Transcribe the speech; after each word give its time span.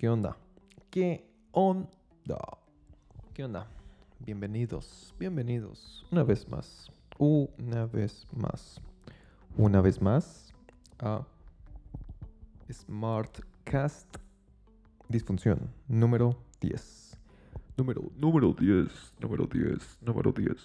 ¿Qué 0.00 0.08
onda? 0.08 0.34
¿Qué 0.90 1.26
onda? 1.52 2.38
¿Qué 3.34 3.44
onda? 3.44 3.66
Bienvenidos, 4.18 5.14
bienvenidos 5.18 6.06
una 6.10 6.22
vez 6.22 6.48
más, 6.48 6.90
una 7.18 7.84
vez 7.84 8.26
más, 8.32 8.80
una 9.58 9.82
vez 9.82 10.00
más 10.00 10.54
a 11.00 11.26
Smartcast 12.72 14.16
Disfunción 15.10 15.70
número 15.86 16.34
10. 16.62 17.18
Número, 17.76 18.10
número 18.16 18.54
10, 18.54 19.12
número 19.20 19.44
10, 19.44 19.98
número 20.00 20.32
10. 20.32 20.56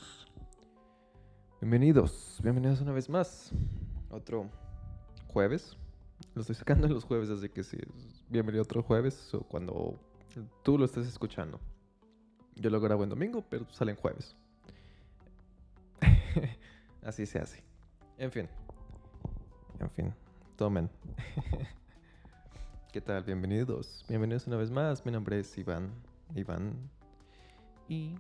Bienvenidos, 1.60 2.40
bienvenidos 2.42 2.80
una 2.80 2.94
vez 2.94 3.10
más. 3.10 3.52
Otro 4.10 4.50
jueves. 5.28 5.76
Lo 6.36 6.40
estoy 6.40 6.56
sacando 6.56 6.88
en 6.88 6.94
los 6.94 7.04
jueves, 7.04 7.30
así 7.30 7.50
que 7.50 7.64
sí, 7.64 7.78
bienvenido 8.30 8.64
otro 8.64 8.82
jueves 8.82 9.34
o 9.34 9.42
cuando 9.42 10.00
tú 10.64 10.78
lo 10.78 10.86
estés 10.86 11.08
escuchando. 11.08 11.60
Yo 12.56 12.70
lo 12.70 12.80
grabo 12.80 13.04
en 13.04 13.10
domingo, 13.10 13.44
pero 13.50 13.70
sale 13.72 13.92
en 13.92 13.98
jueves. 13.98 14.36
así 17.04 17.26
se 17.26 17.40
hace. 17.40 17.64
En 18.18 18.32
fin. 18.32 18.48
En 19.80 19.90
fin. 19.90 20.14
Tomen. 20.56 20.90
¿Qué 22.92 23.02
tal? 23.02 23.24
Bienvenidos. 23.24 24.06
Bienvenidos 24.08 24.48
una 24.48 24.56
vez 24.58 24.72
más. 24.72 25.06
Mi 25.06 25.12
nombre 25.12 25.40
es 25.40 25.58
Iván. 25.58 25.92
Iván. 26.34 26.90
Y 27.90 28.16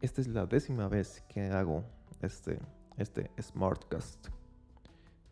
esta 0.00 0.20
es 0.20 0.28
la 0.28 0.46
décima 0.46 0.88
vez 0.88 1.24
que 1.28 1.42
hago 1.50 1.84
este, 2.22 2.60
este 2.96 3.30
Smartcast. 3.40 4.28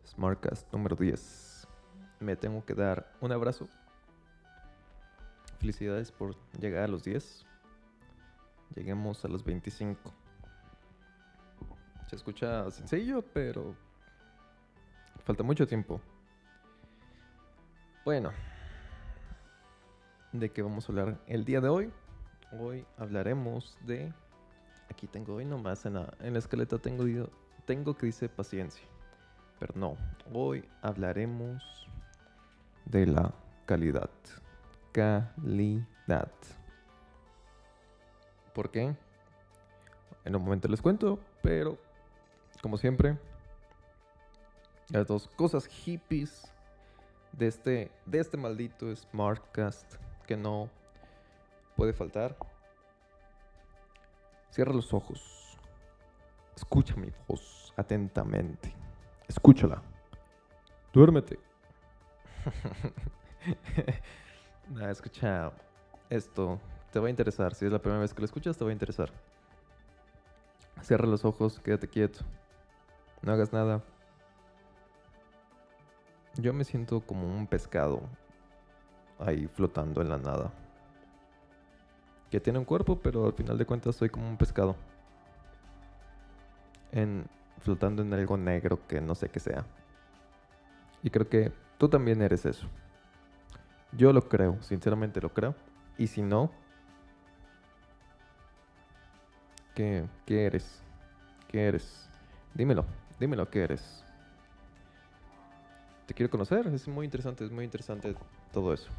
Smartcast 0.05 0.71
número 0.73 0.95
10. 0.95 1.46
Me 2.19 2.35
tengo 2.35 2.65
que 2.65 2.73
dar 2.73 3.11
un 3.21 3.31
abrazo. 3.31 3.67
Felicidades 5.59 6.11
por 6.11 6.35
llegar 6.59 6.83
a 6.83 6.87
los 6.87 7.03
10. 7.03 7.45
Lleguemos 8.75 9.23
a 9.25 9.27
los 9.27 9.43
25. 9.43 10.13
Se 12.07 12.15
escucha 12.15 12.69
sencillo, 12.71 13.21
pero 13.33 13.75
falta 15.25 15.43
mucho 15.43 15.67
tiempo. 15.67 16.01
Bueno, 18.05 18.31
¿de 20.31 20.49
qué 20.49 20.61
vamos 20.61 20.87
a 20.87 20.91
hablar 20.91 21.19
el 21.27 21.43
día 21.43 21.59
de 21.59 21.69
hoy? 21.69 21.91
Hoy 22.57 22.85
hablaremos 22.97 23.77
de... 23.85 24.13
Aquí 24.89 25.05
tengo 25.05 25.35
hoy 25.35 25.45
nomás 25.45 25.85
en 25.85 25.95
la, 25.95 26.13
en 26.21 26.31
la 26.31 26.39
escaleta 26.39 26.77
tengo, 26.77 27.03
tengo 27.65 27.97
que 27.97 28.05
dice 28.05 28.29
paciencia. 28.29 28.87
Pero 29.59 29.73
no, 29.75 29.97
hoy 30.31 30.63
hablaremos 30.81 31.89
de 32.89 33.05
la 33.05 33.33
calidad. 33.65 34.09
Calidad. 34.91 36.31
¿Por 38.53 38.71
qué? 38.71 38.95
En 40.25 40.35
un 40.35 40.43
momento 40.43 40.67
les 40.67 40.81
cuento, 40.81 41.19
pero 41.41 41.77
como 42.61 42.77
siempre, 42.77 43.17
las 44.89 45.05
dos 45.07 45.27
cosas 45.27 45.67
hippies 45.67 46.51
de 47.33 47.47
este, 47.47 47.91
de 48.05 48.19
este 48.19 48.37
maldito 48.37 48.93
Smartcast 48.95 49.95
que 50.25 50.35
no 50.35 50.69
puede 51.75 51.93
faltar. 51.93 52.35
Cierra 54.49 54.73
los 54.73 54.93
ojos. 54.93 55.57
Escucha 56.55 56.95
mi 56.95 57.11
voz 57.27 57.73
atentamente. 57.77 58.73
Escúchala. 59.27 59.83
Duérmete. 60.91 61.46
nah, 64.69 64.89
escucha 64.89 65.51
esto. 66.09 66.59
Te 66.91 66.99
va 66.99 67.07
a 67.07 67.09
interesar. 67.09 67.53
Si 67.53 67.65
es 67.65 67.71
la 67.71 67.79
primera 67.79 68.01
vez 68.01 68.13
que 68.13 68.21
lo 68.21 68.25
escuchas, 68.25 68.57
te 68.57 68.63
va 68.63 68.69
a 68.69 68.73
interesar. 68.73 69.11
Cierra 70.81 71.07
los 71.07 71.25
ojos, 71.25 71.59
quédate 71.59 71.87
quieto. 71.87 72.19
No 73.21 73.31
hagas 73.31 73.51
nada. 73.51 73.83
Yo 76.35 76.53
me 76.53 76.63
siento 76.63 77.01
como 77.01 77.27
un 77.27 77.47
pescado 77.47 78.01
ahí 79.19 79.47
flotando 79.47 80.01
en 80.01 80.09
la 80.09 80.17
nada. 80.17 80.53
Que 82.29 82.39
tiene 82.39 82.59
un 82.59 82.65
cuerpo, 82.65 82.99
pero 82.99 83.25
al 83.25 83.33
final 83.33 83.57
de 83.57 83.65
cuentas 83.65 83.95
soy 83.95 84.09
como 84.09 84.29
un 84.29 84.37
pescado. 84.37 84.75
En, 86.91 87.25
flotando 87.59 88.01
en 88.01 88.13
algo 88.13 88.37
negro 88.37 88.85
que 88.87 89.01
no 89.01 89.15
sé 89.15 89.29
qué 89.29 89.39
sea. 89.39 89.65
Y 91.03 91.09
creo 91.09 91.27
que 91.27 91.51
tú 91.77 91.89
también 91.89 92.21
eres 92.21 92.45
eso. 92.45 92.67
Yo 93.91 94.13
lo 94.13 94.27
creo, 94.27 94.61
sinceramente 94.61 95.21
lo 95.21 95.33
creo. 95.33 95.55
Y 95.97 96.07
si 96.07 96.21
no, 96.21 96.51
¿qué, 99.73 100.05
qué 100.25 100.45
eres? 100.45 100.81
¿Qué 101.47 101.65
eres? 101.65 102.09
Dímelo, 102.53 102.85
dímelo, 103.19 103.49
¿qué 103.49 103.63
eres? 103.63 104.03
te 106.07 106.13
quiero 106.13 106.31
conocer. 106.31 106.65
Es 106.67 106.87
muy 106.87 107.05
interesante, 107.05 107.45
es 107.45 107.51
muy 107.51 107.65
interesante 107.65 108.15
todo 108.51 108.73
eso. 108.73 108.89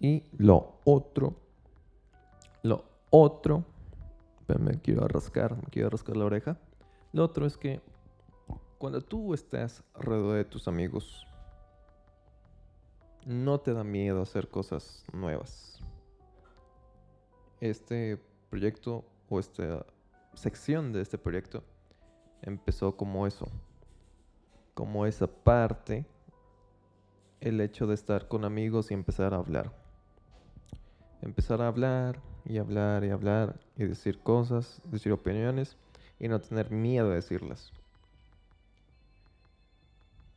Y 0.00 0.24
lo 0.36 0.78
otro, 0.84 1.36
lo 2.62 2.84
otro, 3.10 3.64
me 4.58 4.80
quiero 4.80 5.06
rascar, 5.06 5.56
me 5.56 5.68
quiero 5.70 5.90
rascar 5.90 6.16
la 6.16 6.24
oreja. 6.24 6.58
Lo 7.12 7.24
otro 7.24 7.46
es 7.46 7.56
que 7.56 7.80
cuando 8.78 9.00
tú 9.00 9.32
estás 9.34 9.84
alrededor 9.94 10.36
de 10.36 10.44
tus 10.44 10.66
amigos, 10.66 11.25
no 13.26 13.58
te 13.60 13.74
da 13.74 13.84
miedo 13.84 14.22
hacer 14.22 14.48
cosas 14.48 15.04
nuevas. 15.12 15.80
Este 17.60 18.18
proyecto 18.48 19.04
o 19.28 19.40
esta 19.40 19.84
sección 20.34 20.92
de 20.92 21.02
este 21.02 21.18
proyecto 21.18 21.64
empezó 22.42 22.96
como 22.96 23.26
eso, 23.26 23.48
como 24.74 25.06
esa 25.06 25.26
parte, 25.26 26.06
el 27.40 27.60
hecho 27.60 27.86
de 27.86 27.94
estar 27.94 28.28
con 28.28 28.44
amigos 28.44 28.90
y 28.90 28.94
empezar 28.94 29.34
a 29.34 29.38
hablar. 29.38 29.72
Empezar 31.20 31.60
a 31.62 31.68
hablar 31.68 32.20
y 32.44 32.58
hablar 32.58 33.04
y 33.04 33.10
hablar 33.10 33.58
y 33.76 33.84
decir 33.84 34.20
cosas, 34.20 34.80
decir 34.84 35.12
opiniones 35.12 35.76
y 36.20 36.28
no 36.28 36.40
tener 36.40 36.70
miedo 36.70 37.08
de 37.08 37.16
decirlas. 37.16 37.72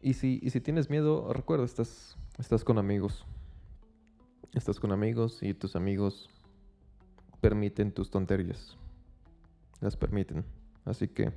Y 0.01 0.13
si, 0.13 0.39
y 0.41 0.49
si 0.49 0.61
tienes 0.61 0.89
miedo, 0.89 1.31
recuerda, 1.33 1.65
estás, 1.65 2.17
estás 2.39 2.63
con 2.63 2.77
amigos. 2.77 3.25
Estás 4.53 4.79
con 4.79 4.91
amigos 4.91 5.43
y 5.43 5.53
tus 5.53 5.75
amigos 5.75 6.29
permiten 7.41 7.91
tus 7.91 8.09
tonterías. 8.09 8.77
Las 9.81 9.95
permiten. 9.95 10.43
Así 10.85 11.07
que 11.07 11.31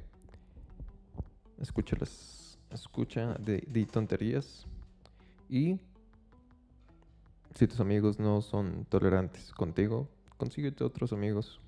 escúchalas 1.58 2.58
escucha 2.70 3.34
de, 3.34 3.86
tonterías 3.90 4.66
y 5.48 5.78
si 7.54 7.66
tus 7.66 7.80
amigos 7.80 8.18
no 8.18 8.40
son 8.40 8.86
tolerantes 8.86 9.52
contigo, 9.52 10.08
consíguete 10.38 10.84
otros 10.84 11.12
amigos. 11.12 11.60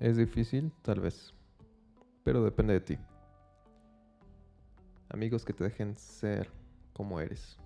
Es 0.00 0.16
difícil, 0.16 0.72
tal 0.82 1.00
vez, 1.00 1.34
pero 2.24 2.42
depende 2.42 2.72
de 2.74 2.80
ti. 2.80 2.98
Amigos 5.10 5.44
que 5.44 5.52
te 5.52 5.64
dejen 5.64 5.96
ser 5.96 6.50
como 6.96 7.20
eres. 7.20 7.58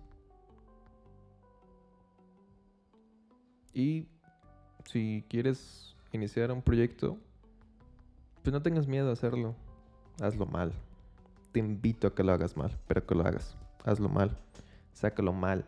Y 3.72 4.08
si 4.84 5.24
quieres 5.28 5.96
iniciar 6.12 6.50
un 6.50 6.62
proyecto, 6.62 7.16
pues 8.42 8.52
no 8.52 8.60
tengas 8.60 8.86
miedo 8.86 9.10
a 9.10 9.12
hacerlo. 9.12 9.54
Hazlo 10.20 10.46
mal 10.46 10.72
te 11.52 11.60
invito 11.60 12.06
a 12.06 12.14
que 12.14 12.22
lo 12.22 12.32
hagas 12.32 12.56
mal, 12.56 12.76
pero 12.86 13.04
que 13.04 13.14
lo 13.14 13.26
hagas. 13.26 13.56
Hazlo 13.84 14.08
mal, 14.08 14.36
sácalo 14.92 15.32
mal. 15.32 15.64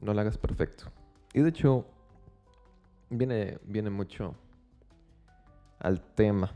No 0.00 0.14
lo 0.14 0.20
hagas 0.20 0.38
perfecto. 0.38 0.86
Y 1.32 1.40
de 1.40 1.48
hecho, 1.48 1.86
viene, 3.10 3.58
viene 3.64 3.90
mucho 3.90 4.34
al 5.80 6.00
tema, 6.00 6.52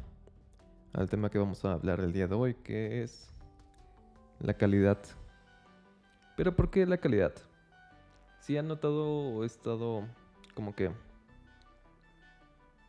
al 0.92 1.08
tema 1.08 1.30
que 1.30 1.38
vamos 1.38 1.64
a 1.64 1.72
hablar 1.72 2.00
el 2.00 2.12
día 2.12 2.28
de 2.28 2.34
hoy, 2.34 2.54
que 2.54 3.02
es 3.02 3.28
la 4.40 4.54
calidad. 4.54 4.98
Pero 6.38 6.56
¿por 6.56 6.70
qué 6.70 6.86
la 6.86 6.96
calidad? 6.96 7.34
Si 8.40 8.56
han 8.56 8.68
notado 8.68 9.06
o 9.06 9.42
he 9.42 9.46
estado 9.46 10.06
como 10.54 10.74
que 10.74 10.90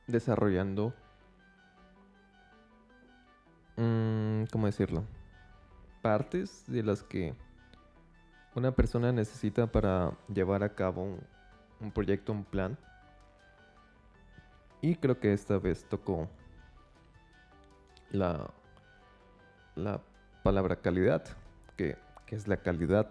desarrollando 0.08 0.94
Mm, 3.80 4.44
¿cómo 4.52 4.66
decirlo? 4.66 5.06
Partes 6.02 6.66
de 6.68 6.84
las 6.84 7.02
que 7.02 7.34
una 8.54 8.72
persona 8.72 9.14
necesita 9.14 9.68
para 9.68 10.12
llevar 10.28 10.64
a 10.64 10.76
cabo 10.76 11.18
un, 11.80 11.92
proyecto, 11.92 12.34
un 12.34 12.44
plan. 12.44 12.78
Y 14.82 14.96
creo 14.96 15.22
que 15.22 15.32
esta 15.32 15.58
vez 15.60 15.86
tocó 15.88 16.28
la, 18.12 18.50
la 19.76 20.02
palabra 20.44 20.76
calidad, 20.76 21.24
que, 21.78 21.98
que 22.26 22.36
es 22.36 22.50
la 22.50 22.58
calidad. 22.58 23.10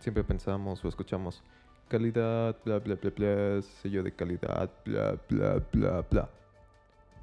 Siempre 0.00 0.24
pensamos 0.24 0.84
o 0.84 0.88
escuchamos 0.88 1.42
calidad, 1.88 2.56
bla, 2.64 2.78
bla, 2.78 2.96
bla, 2.96 3.10
bla, 3.10 3.62
sello 3.62 4.02
de 4.02 4.12
calidad, 4.12 4.70
bla, 4.84 5.18
bla, 5.28 5.62
bla, 5.72 6.04
bla. 6.10 6.30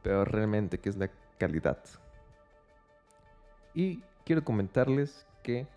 Pero 0.04 0.26
realmente, 0.26 0.80
¿qué 0.80 0.90
es 0.90 0.98
la 0.98 1.10
calidad? 1.38 1.84
Y 3.74 4.02
quiero 4.26 4.44
comentarles 4.44 5.26
que 5.44 5.68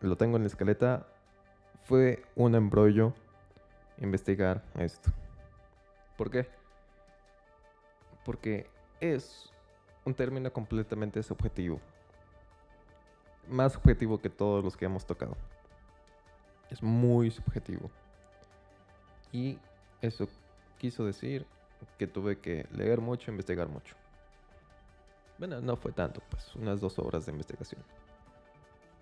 lo 0.00 0.16
tengo 0.16 0.36
en 0.36 0.42
la 0.42 0.48
escaleta. 0.48 1.06
Fue 1.84 2.24
un 2.34 2.54
embrollo 2.54 3.14
investigar 3.98 4.62
esto. 4.78 5.10
¿Por 6.16 6.30
qué? 6.30 6.46
Porque 8.24 8.68
es 9.00 9.52
un 10.04 10.14
término 10.14 10.52
completamente 10.52 11.22
subjetivo. 11.22 11.80
Más 13.48 13.74
subjetivo 13.74 14.18
que 14.18 14.28
todos 14.28 14.64
los 14.64 14.76
que 14.76 14.84
hemos 14.84 15.06
tocado. 15.06 15.36
Es 16.70 16.82
muy 16.82 17.30
subjetivo. 17.30 17.90
Y 19.32 19.58
eso 20.00 20.28
quiso 20.78 21.04
decir 21.04 21.46
que 21.98 22.06
tuve 22.06 22.38
que 22.38 22.66
leer 22.72 23.00
mucho, 23.00 23.30
investigar 23.30 23.68
mucho. 23.68 23.94
Bueno, 25.38 25.60
no 25.60 25.76
fue 25.76 25.92
tanto, 25.92 26.22
pues 26.30 26.54
unas 26.54 26.80
dos 26.80 26.98
horas 26.98 27.26
de 27.26 27.32
investigación. 27.32 27.82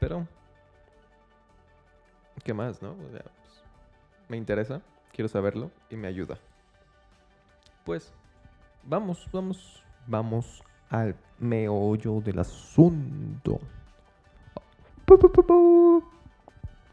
Pero, 0.01 0.27
¿qué 2.43 2.53
más, 2.53 2.83
no? 2.83 2.93
O 2.93 3.11
sea, 3.11 3.23
pues, 3.23 3.63
me 4.29 4.37
interesa, 4.37 4.83
quiero 5.13 5.29
saberlo 5.29 5.71
y 5.91 5.97
me 5.97 6.09
ayuda. 6.09 6.39
Pues, 7.85 8.13
vamos, 8.83 9.29
vamos, 9.33 9.85
vamos 10.07 10.63
al 10.91 11.17
meollo 11.39 12.21
del 12.21 12.41
asunto. 12.41 13.61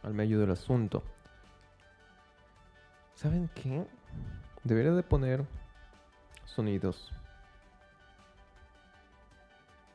Al 0.03 0.13
meollo 0.13 0.39
del 0.39 0.51
asunto. 0.51 1.03
¿Saben 3.15 3.50
qué? 3.53 3.86
Debería 4.63 4.92
de 4.92 5.03
poner 5.03 5.45
sonidos 6.45 7.12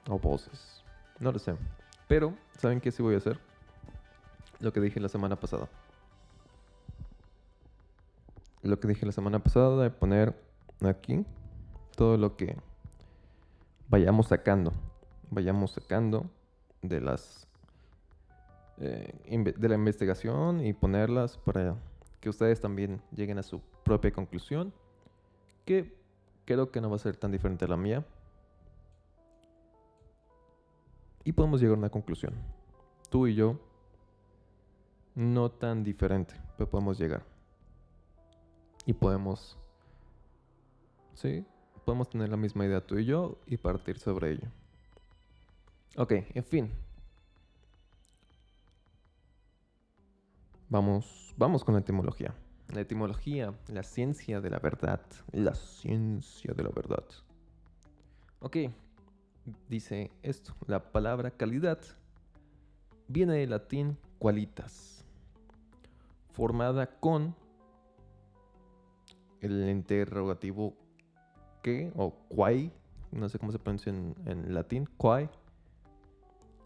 o 0.08 0.18
voces. 0.18 0.82
No 1.18 1.32
lo 1.32 1.38
sé. 1.38 1.56
Pero, 2.08 2.34
¿saben 2.58 2.80
qué 2.80 2.92
sí 2.92 3.02
voy 3.02 3.14
a 3.14 3.18
hacer? 3.18 3.38
Lo 4.60 4.72
que 4.72 4.80
dije 4.80 5.00
la 5.00 5.08
semana 5.08 5.36
pasada. 5.36 5.68
Lo 8.62 8.78
que 8.80 8.88
dije 8.88 9.06
la 9.06 9.12
semana 9.12 9.38
pasada 9.38 9.82
de 9.82 9.90
poner 9.90 10.34
aquí 10.82 11.24
todo 11.96 12.16
lo 12.16 12.36
que 12.36 12.56
vayamos 13.88 14.28
sacando. 14.28 14.72
Vayamos 15.30 15.72
sacando 15.72 16.30
de 16.82 17.00
las 17.00 17.45
eh, 18.78 19.54
de 19.56 19.68
la 19.68 19.74
investigación 19.74 20.60
y 20.60 20.72
ponerlas 20.72 21.38
para 21.38 21.76
que 22.20 22.28
ustedes 22.28 22.60
también 22.60 23.00
lleguen 23.12 23.38
a 23.38 23.42
su 23.42 23.60
propia 23.84 24.12
conclusión, 24.12 24.72
que 25.64 25.96
creo 26.44 26.70
que 26.70 26.80
no 26.80 26.90
va 26.90 26.96
a 26.96 26.98
ser 26.98 27.16
tan 27.16 27.30
diferente 27.30 27.64
a 27.64 27.68
la 27.68 27.76
mía. 27.76 28.04
Y 31.24 31.32
podemos 31.32 31.60
llegar 31.60 31.76
a 31.76 31.78
una 31.78 31.90
conclusión. 31.90 32.34
Tú 33.10 33.26
y 33.26 33.34
yo, 33.34 33.58
no 35.14 35.50
tan 35.50 35.82
diferente, 35.82 36.34
pero 36.56 36.68
podemos 36.70 36.98
llegar. 36.98 37.22
Y 38.84 38.92
podemos, 38.92 39.58
sí, 41.14 41.44
podemos 41.84 42.08
tener 42.08 42.28
la 42.28 42.36
misma 42.36 42.66
idea 42.66 42.80
tú 42.84 42.98
y 42.98 43.04
yo 43.04 43.38
y 43.46 43.56
partir 43.56 43.98
sobre 43.98 44.32
ello. 44.32 44.48
Ok, 45.96 46.12
en 46.34 46.44
fin. 46.44 46.85
Vamos, 50.68 51.32
vamos 51.36 51.62
con 51.62 51.74
la 51.74 51.80
etimología. 51.80 52.34
La 52.74 52.80
etimología, 52.80 53.54
la 53.68 53.84
ciencia 53.84 54.40
de 54.40 54.50
la 54.50 54.58
verdad. 54.58 55.00
La 55.30 55.54
ciencia 55.54 56.52
de 56.54 56.62
la 56.64 56.70
verdad. 56.70 57.04
Ok, 58.40 58.56
dice 59.68 60.10
esto. 60.22 60.54
La 60.66 60.90
palabra 60.90 61.30
calidad 61.30 61.78
viene 63.06 63.34
del 63.34 63.50
latín 63.50 63.96
qualitas, 64.18 65.04
formada 66.32 66.98
con 66.98 67.36
el 69.40 69.68
interrogativo 69.70 70.74
que 71.62 71.92
o 71.94 72.10
quai, 72.28 72.72
no 73.12 73.28
sé 73.28 73.38
cómo 73.38 73.52
se 73.52 73.58
pronuncia 73.58 73.90
en, 73.90 74.52
latín, 74.52 74.88
quai, 74.96 75.30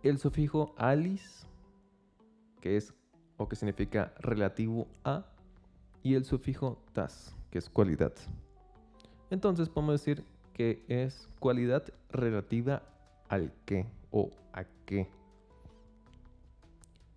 el 0.02 0.18
sufijo 0.18 0.74
alis, 0.78 1.46
que 2.60 2.76
es 2.78 2.94
o 3.40 3.48
que 3.48 3.56
significa 3.56 4.12
relativo 4.18 4.86
a, 5.02 5.24
y 6.02 6.14
el 6.14 6.26
sufijo 6.26 6.78
tas, 6.92 7.34
que 7.50 7.56
es 7.56 7.70
cualidad. 7.70 8.12
Entonces 9.30 9.70
podemos 9.70 9.94
decir 9.94 10.22
que 10.52 10.84
es 10.88 11.26
cualidad 11.38 11.84
relativa 12.10 12.82
al 13.30 13.50
qué 13.64 13.86
o 14.10 14.28
a 14.52 14.64
qué. 14.84 15.08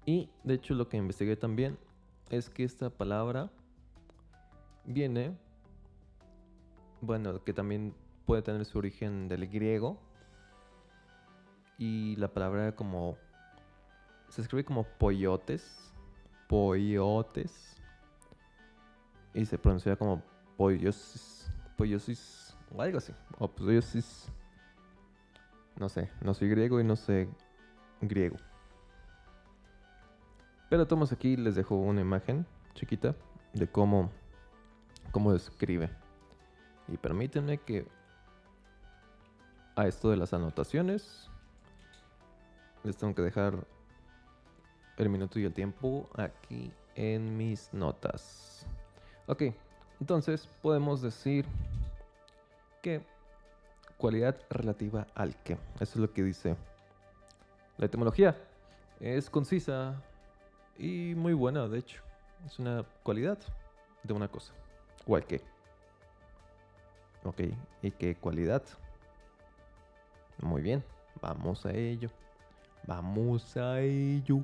Y 0.05 0.29
de 0.45 0.53
hecho 0.53 0.73
lo 0.75 0.87
que 0.87 0.95
investigué 0.95 1.35
también 1.35 1.77
es 2.29 2.49
que 2.49 2.63
esta 2.63 2.89
palabra 2.89 3.51
viene, 4.85 5.37
bueno, 7.01 7.43
que 7.43 7.51
también 7.51 7.93
puede 8.25 8.43
tener 8.43 8.63
su 8.63 8.77
origen 8.77 9.27
del 9.27 9.45
griego. 9.49 9.99
Y 11.77 12.15
la 12.15 12.29
palabra 12.29 12.73
como, 12.77 13.17
se 14.29 14.41
escribe 14.41 14.63
como 14.63 14.85
pollotes, 14.85 15.93
pollotes. 16.48 17.75
Y 19.34 19.45
se 19.45 19.57
pronuncia 19.57 19.95
como 19.95 20.22
pollosis, 20.57 21.51
pollosis, 21.75 22.56
o 22.75 22.81
algo 22.81 23.00
así, 23.00 23.13
o 23.40 23.48
pollosis. 23.48 24.28
No 25.75 25.90
sé, 25.90 26.10
no 26.22 26.34
soy 26.34 26.50
griego 26.50 26.80
y 26.80 26.84
no 26.84 26.95
sé 26.95 27.28
griego. 28.01 28.38
Pero 30.69 30.88
tomamos 30.88 31.12
aquí, 31.12 31.36
les 31.36 31.56
dejo 31.56 31.75
una 31.75 32.01
imagen 32.01 32.45
chiquita 32.74 33.16
de 33.54 33.68
cómo, 33.68 34.12
cómo 35.12 35.33
escribe. 35.33 35.90
Y 36.88 36.97
permítanme 36.97 37.59
que 37.59 37.88
a 39.76 39.88
esto 39.88 40.09
de 40.09 40.18
las 40.18 40.33
anotaciones 40.33 41.30
les 42.83 42.97
tengo 42.97 43.16
que 43.16 43.21
dejar 43.21 43.66
el 44.97 45.09
minuto 45.09 45.40
y 45.40 45.45
el 45.45 45.54
tiempo 45.54 46.09
aquí 46.16 46.71
en 46.95 47.38
mis 47.38 47.73
notas. 47.73 48.66
Ok, 49.28 49.44
entonces 50.00 50.47
podemos 50.62 51.02
decir 51.02 51.45
que 52.81 53.02
cualidad 53.97 54.38
relativa 54.50 55.07
al 55.16 55.35
que. 55.44 55.54
Eso 55.76 55.94
es 55.94 55.95
lo 55.95 56.12
que 56.12 56.23
dice 56.23 56.56
la 57.78 57.85
etimología. 57.85 58.38
Es 59.00 59.30
concisa 59.30 60.02
y 60.78 61.14
muy 61.16 61.33
buena, 61.33 61.68
de 61.68 61.80
hecho. 61.80 62.02
Es 62.45 62.59
una 62.59 62.85
cualidad 63.04 63.38
de 64.04 64.14
una 64.14 64.28
cosa. 64.28 64.54
O 65.07 65.16
al 65.16 65.26
que. 65.26 65.42
Ok, 67.23 67.42
¿y 67.81 67.92
qué 67.92 68.16
cualidad? 68.16 68.62
Muy 70.42 70.62
bien, 70.62 70.83
vamos 71.21 71.66
a 71.66 71.71
ello. 71.71 72.09
Vamos 72.85 73.56
a 73.56 73.80
ello. 73.80 74.44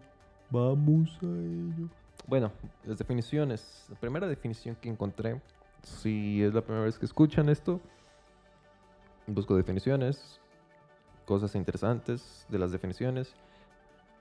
Vamos 0.49 1.09
a 1.21 1.25
ello. 1.25 1.89
Bueno, 2.27 2.51
las 2.83 2.97
definiciones. 2.97 3.85
La 3.89 3.95
primera 3.95 4.27
definición 4.27 4.75
que 4.75 4.89
encontré, 4.89 5.41
si 5.83 6.43
es 6.43 6.53
la 6.53 6.61
primera 6.61 6.85
vez 6.85 6.97
que 6.97 7.05
escuchan 7.05 7.49
esto, 7.49 7.79
busco 9.27 9.55
definiciones, 9.55 10.39
cosas 11.25 11.55
interesantes 11.55 12.45
de 12.49 12.59
las 12.59 12.71
definiciones, 12.71 13.33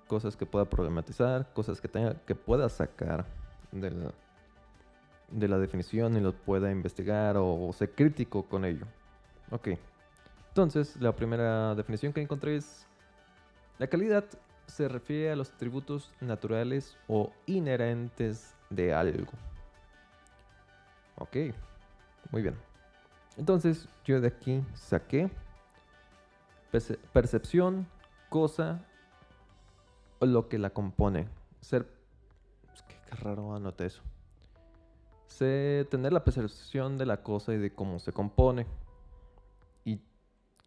cosas 0.06 0.36
que 0.36 0.46
pueda 0.46 0.66
problematizar, 0.66 1.52
cosas 1.54 1.80
que 1.80 1.88
tenga 1.88 2.14
que 2.26 2.34
pueda 2.34 2.68
sacar 2.68 3.24
de 3.72 3.90
la, 3.90 4.12
de 5.30 5.48
la 5.48 5.58
definición 5.58 6.16
y 6.16 6.20
lo 6.20 6.32
pueda 6.32 6.70
investigar 6.70 7.36
o, 7.38 7.68
o 7.68 7.72
ser 7.72 7.92
crítico 7.94 8.44
con 8.44 8.64
ello. 8.64 8.86
Ok. 9.50 9.68
Entonces, 10.48 10.96
la 11.00 11.14
primera 11.14 11.74
definición 11.74 12.12
que 12.12 12.20
encontré 12.20 12.56
es 12.56 12.86
la 13.78 13.86
calidad 13.86 14.24
se 14.68 14.86
refiere 14.86 15.32
a 15.32 15.36
los 15.36 15.50
atributos 15.50 16.12
naturales 16.20 16.96
o 17.08 17.32
inherentes 17.46 18.54
de 18.70 18.94
algo. 18.94 19.32
Ok, 21.16 21.36
muy 22.30 22.42
bien. 22.42 22.54
Entonces 23.36 23.88
yo 24.04 24.20
de 24.20 24.28
aquí 24.28 24.62
saqué 24.74 25.30
percepción, 27.12 27.88
cosa 28.28 28.84
o 30.20 30.26
lo 30.26 30.48
que 30.48 30.58
la 30.58 30.70
compone. 30.70 31.28
Ser... 31.60 31.88
Qué 32.86 33.16
raro 33.16 33.54
anoté 33.54 33.86
eso. 33.86 34.02
Sé 35.26 35.86
tener 35.90 36.12
la 36.12 36.24
percepción 36.24 36.98
de 36.98 37.06
la 37.06 37.22
cosa 37.22 37.54
y 37.54 37.58
de 37.58 37.72
cómo 37.72 37.98
se 37.98 38.12
compone. 38.12 38.66
Y 39.84 40.02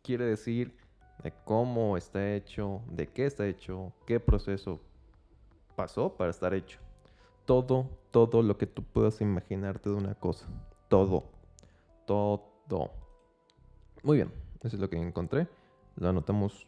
quiere 0.02 0.26
decir 0.26 0.76
de 1.24 1.34
cómo 1.46 1.98
está 1.98 2.34
hecho, 2.36 2.82
de 2.88 3.08
qué 3.08 3.26
está 3.26 3.48
hecho, 3.48 3.92
qué 4.06 4.20
proceso 4.20 4.80
pasó 5.76 6.16
para 6.16 6.32
estar 6.32 6.54
hecho. 6.54 6.80
todo, 7.46 7.90
todo 8.12 8.42
lo 8.42 8.58
que 8.58 8.66
tú 8.66 8.84
puedas 8.84 9.20
imaginarte 9.22 9.90
de 9.90 9.96
una 9.96 10.16
cosa. 10.16 10.48
Todo. 10.88 11.26
Todo. 12.06 12.92
Muy 14.04 14.18
bien, 14.18 14.32
eso 14.62 14.76
es 14.76 14.82
lo 14.82 14.90
que 14.90 14.98
encontré. 14.98 15.48
Lo 15.96 16.10
anotamos 16.10 16.66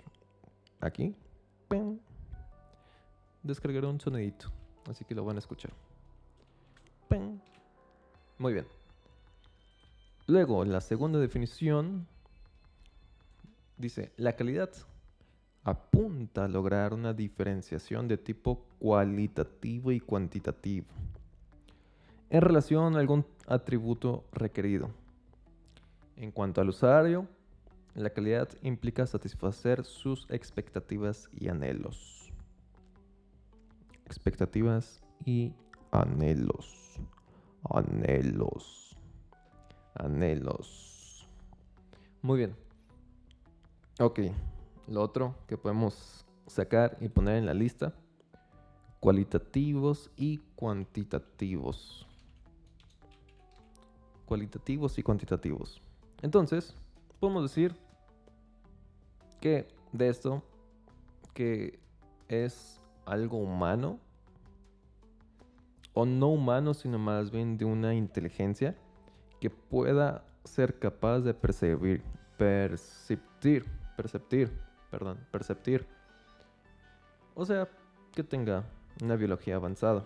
aquí. 0.79 1.15
¡Ping! 1.69 1.97
Descargaré 3.41 3.87
un 3.87 3.99
sonidito, 3.99 4.51
así 4.89 5.03
que 5.05 5.15
lo 5.15 5.25
van 5.25 5.37
a 5.37 5.39
escuchar. 5.39 5.71
Muy 8.37 8.53
bien. 8.53 8.65
Luego, 10.27 10.65
la 10.65 10.81
segunda 10.81 11.19
definición 11.19 12.07
dice, 13.77 14.11
la 14.17 14.35
calidad 14.35 14.69
apunta 15.63 16.45
a 16.45 16.47
lograr 16.47 16.93
una 16.93 17.13
diferenciación 17.13 18.07
de 18.07 18.17
tipo 18.17 18.65
cualitativo 18.79 19.91
y 19.91 19.99
cuantitativo 19.99 20.87
en 22.33 22.41
relación 22.41 22.95
a 22.95 22.99
algún 22.99 23.25
atributo 23.45 24.25
requerido. 24.31 24.89
En 26.15 26.31
cuanto 26.31 26.61
al 26.61 26.69
usuario, 26.69 27.27
la 27.93 28.09
calidad 28.09 28.49
implica 28.63 29.05
satisfacer 29.05 29.85
sus 29.85 30.25
expectativas 30.31 31.29
y 31.31 31.49
anhelos. 31.49 32.33
Expectativas 34.07 35.03
y 35.23 35.53
anhelos. 35.91 36.99
Anhelos. 37.69 38.97
Anhelos. 39.93 41.27
Muy 42.23 42.39
bien. 42.39 42.62
Ok. 43.99 44.19
Lo 44.87 45.01
otro 45.01 45.35
que 45.47 45.57
podemos 45.57 46.25
sacar 46.47 46.97
y 46.99 47.09
poner 47.09 47.37
en 47.37 47.45
la 47.45 47.53
lista. 47.53 47.93
Cualitativos 48.99 50.09
y 50.15 50.37
cuantitativos. 50.55 52.07
Cualitativos 54.25 54.97
y 54.97 55.03
cuantitativos. 55.03 55.81
Entonces, 56.21 56.75
podemos 57.19 57.43
decir 57.43 57.75
que 59.39 59.67
de 59.91 60.09
esto, 60.09 60.41
que 61.33 61.79
es 62.29 62.81
algo 63.05 63.37
humano, 63.37 63.99
o 65.93 66.05
no 66.05 66.29
humano, 66.29 66.73
sino 66.73 66.97
más 66.97 67.29
bien 67.29 67.57
de 67.57 67.65
una 67.65 67.93
inteligencia 67.93 68.75
que 69.39 69.49
pueda 69.49 70.25
ser 70.43 70.79
capaz 70.79 71.19
de 71.19 71.33
percibir, 71.33 72.01
perceptir, 72.37 73.65
perceptir, 73.95 74.51
perdón, 74.91 75.25
perceptir. 75.31 75.87
O 77.35 77.45
sea, 77.45 77.67
que 78.13 78.23
tenga 78.23 78.63
una 79.01 79.15
biología 79.15 79.55
avanzada. 79.55 80.05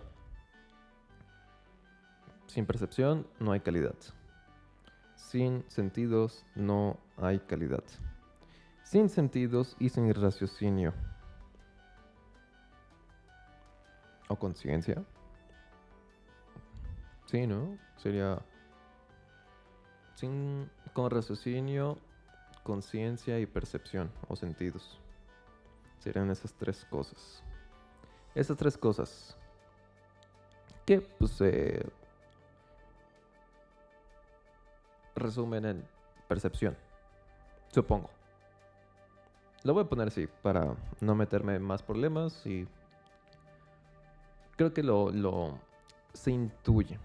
Sin 2.46 2.64
percepción 2.64 3.26
no 3.38 3.52
hay 3.52 3.60
calidad. 3.60 3.96
Sin 5.16 5.64
sentidos 5.68 6.46
no 6.54 6.98
hay 7.18 7.38
calidad. 7.40 7.84
Sin 8.82 9.10
sentidos 9.10 9.76
y 9.78 9.90
sin 9.90 10.14
raciocinio. 10.14 10.94
O 14.28 14.36
conciencia. 14.36 15.04
Sí, 17.26 17.46
¿no? 17.46 17.76
Sería 17.96 18.40
sin, 20.14 20.70
con 20.94 21.10
raciocinio, 21.10 21.98
conciencia 22.68 23.40
y 23.40 23.46
percepción 23.46 24.12
o 24.28 24.36
sentidos. 24.36 25.00
Serían 26.00 26.30
esas 26.30 26.52
tres 26.52 26.84
cosas. 26.90 27.42
Esas 28.34 28.58
tres 28.58 28.76
cosas. 28.76 29.38
Que 30.84 31.00
pues 31.00 31.30
se 31.30 31.82
resumen 35.16 35.64
en 35.64 35.88
percepción. 36.28 36.76
Supongo. 37.68 38.10
Lo 39.64 39.72
voy 39.72 39.84
a 39.84 39.88
poner 39.88 40.08
así 40.08 40.26
para 40.42 40.76
no 41.00 41.14
meterme 41.14 41.54
en 41.54 41.62
más 41.62 41.82
problemas 41.82 42.44
y 42.44 42.68
creo 44.56 44.74
que 44.74 44.82
lo, 44.82 45.10
lo 45.10 45.58
se 46.12 46.32
intuye. 46.32 46.98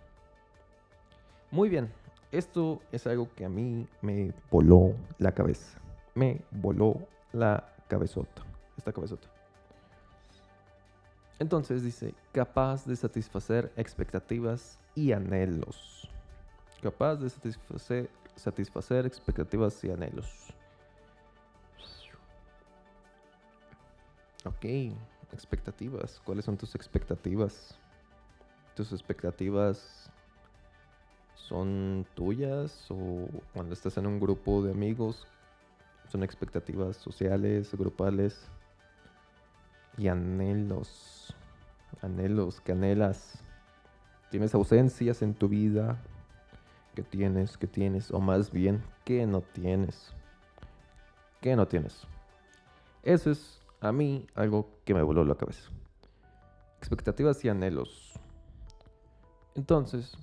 Muy 1.51 1.69
bien, 1.69 1.89
esto 2.33 2.81
es 2.91 3.05
algo 3.05 3.29
que 3.35 3.45
a 3.45 3.49
mí 3.49 3.87
me 4.01 4.33
voló 4.49 4.95
la 5.19 5.31
cabeza. 5.31 5.79
Me 6.15 6.41
voló 6.49 7.07
la 7.31 7.71
cabezota. 7.87 8.41
Esta 8.75 8.91
cabezota. 8.91 9.27
Entonces 11.37 11.83
dice, 11.83 12.15
capaz 12.31 12.85
de 12.85 12.95
satisfacer 12.95 13.71
expectativas 13.75 14.79
y 14.95 15.11
anhelos. 15.11 16.09
Capaz 16.81 17.17
de 17.17 17.29
satisfacer, 17.29 18.09
satisfacer 18.35 19.05
expectativas 19.05 19.83
y 19.83 19.91
anhelos. 19.91 20.53
Ok, 24.45 24.65
expectativas. 25.31 26.19
¿Cuáles 26.25 26.45
son 26.45 26.57
tus 26.57 26.73
expectativas? 26.73 27.79
Tus 28.75 28.91
expectativas 28.91 30.11
son 31.35 32.05
tuyas 32.15 32.87
o 32.89 33.27
cuando 33.53 33.73
estás 33.73 33.97
en 33.97 34.07
un 34.07 34.19
grupo 34.19 34.63
de 34.63 34.71
amigos 34.71 35.27
son 36.09 36.23
expectativas 36.23 36.97
sociales, 36.97 37.73
grupales 37.73 38.47
y 39.97 40.07
anhelos, 40.07 41.35
anhelos 42.01 42.61
que 42.61 42.73
anhelas. 42.73 43.39
Tienes 44.29 44.53
ausencias 44.53 45.21
en 45.21 45.33
tu 45.33 45.47
vida 45.47 46.01
que 46.95 47.03
tienes, 47.03 47.57
que 47.57 47.67
tienes, 47.67 48.11
o 48.11 48.19
más 48.19 48.51
bien 48.51 48.83
que 49.05 49.25
no 49.25 49.41
tienes, 49.41 50.13
que 51.41 51.55
no 51.55 51.67
tienes. 51.67 52.05
Eso 53.01 53.31
es 53.31 53.59
a 53.81 53.91
mí 53.91 54.27
algo 54.35 54.69
que 54.85 54.93
me 54.93 55.01
voló 55.01 55.23
la 55.23 55.35
cabeza. 55.35 55.69
Expectativas 56.77 57.43
y 57.43 57.49
anhelos. 57.49 58.13
Entonces, 59.55 60.17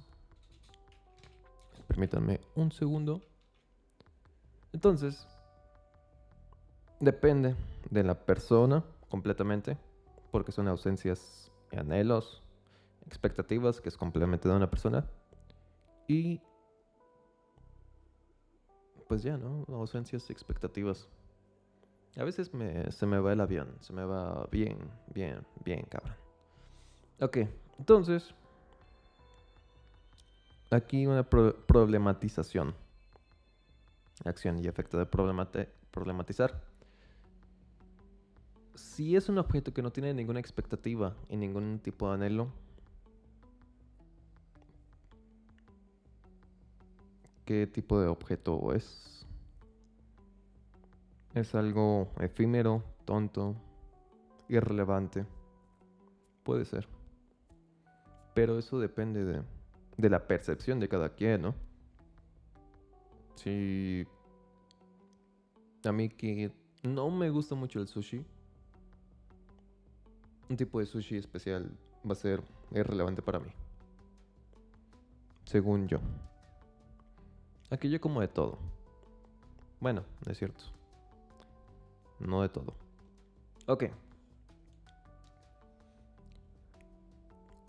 Permítanme 1.90 2.40
un 2.54 2.70
segundo. 2.70 3.20
Entonces, 4.72 5.26
depende 7.00 7.56
de 7.90 8.04
la 8.04 8.14
persona 8.14 8.84
completamente, 9.08 9.76
porque 10.30 10.52
son 10.52 10.68
ausencias 10.68 11.50
y 11.72 11.76
anhelos, 11.78 12.44
expectativas, 13.06 13.80
que 13.80 13.88
es 13.88 13.96
completamente 13.96 14.48
de 14.48 14.54
una 14.54 14.70
persona, 14.70 15.04
y 16.06 16.40
pues 19.08 19.24
ya, 19.24 19.36
¿no? 19.36 19.64
Ausencias 19.74 20.30
expectativas. 20.30 21.08
A 22.16 22.22
veces 22.22 22.52
se 22.90 23.06
me 23.06 23.18
va 23.18 23.32
el 23.32 23.40
avión, 23.40 23.76
se 23.80 23.92
me 23.92 24.04
va 24.04 24.46
bien, 24.52 24.78
bien, 25.12 25.44
bien, 25.64 25.84
cabrón. 25.90 26.14
Ok, 27.20 27.38
entonces, 27.78 28.32
aquí 30.70 31.06
una 31.06 31.28
problematización. 31.28 32.74
Acción 34.24 34.58
y 34.58 34.66
efecto 34.66 34.98
de 34.98 35.06
problematizar. 35.06 36.62
Si 38.74 39.16
es 39.16 39.28
un 39.28 39.38
objeto 39.38 39.72
que 39.72 39.82
no 39.82 39.90
tiene 39.90 40.14
ninguna 40.14 40.40
expectativa 40.40 41.14
y 41.28 41.36
ningún 41.36 41.80
tipo 41.82 42.08
de 42.08 42.14
anhelo, 42.14 42.48
¿qué 47.44 47.66
tipo 47.66 48.00
de 48.00 48.08
objeto 48.08 48.72
es? 48.74 49.26
Es 51.34 51.54
algo 51.54 52.10
efímero, 52.20 52.82
tonto, 53.04 53.54
irrelevante. 54.48 55.26
Puede 56.42 56.64
ser. 56.64 56.88
Pero 58.34 58.58
eso 58.58 58.78
depende 58.78 59.24
de 59.24 59.42
de 60.00 60.10
la 60.10 60.26
percepción 60.26 60.80
de 60.80 60.88
cada 60.88 61.10
quien, 61.10 61.42
¿no? 61.42 61.54
Si 63.36 64.06
a 65.84 65.92
mí 65.92 66.08
que 66.08 66.52
no 66.82 67.10
me 67.10 67.30
gusta 67.30 67.54
mucho 67.54 67.80
el 67.80 67.88
sushi, 67.88 68.24
un 70.48 70.56
tipo 70.56 70.80
de 70.80 70.86
sushi 70.86 71.16
especial 71.16 71.70
va 72.06 72.12
a 72.12 72.16
ser 72.16 72.42
irrelevante 72.72 73.22
para 73.22 73.38
mí. 73.38 73.50
Según 75.44 75.88
yo. 75.88 75.98
Aquí 77.70 77.88
yo 77.88 78.00
como 78.00 78.20
de 78.20 78.28
todo. 78.28 78.58
Bueno, 79.80 80.04
es 80.26 80.38
cierto. 80.38 80.64
No 82.18 82.42
de 82.42 82.48
todo. 82.48 82.74
Ok. 83.66 83.84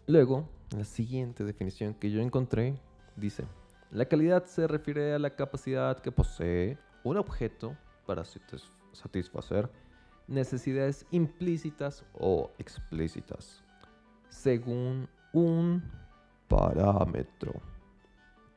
Luego, 0.08 0.50
la 0.76 0.86
siguiente 0.86 1.44
definición 1.44 1.94
que 1.94 2.12
yo 2.12 2.22
encontré 2.22 2.80
dice, 3.16 3.46
la 3.92 4.06
calidad 4.06 4.46
se 4.46 4.68
refiere 4.68 5.14
a 5.14 5.20
la 5.20 5.36
capacidad 5.36 6.00
que 6.00 6.12
posee 6.12 6.78
un 7.04 7.18
objeto 7.18 7.76
para 8.06 8.24
satisfacer 8.94 9.70
necesidades 10.28 11.06
implícitas 11.12 12.06
o 12.14 12.52
explícitas, 12.58 13.64
según 14.30 15.10
un 15.34 15.84
parámetro. 16.48 17.54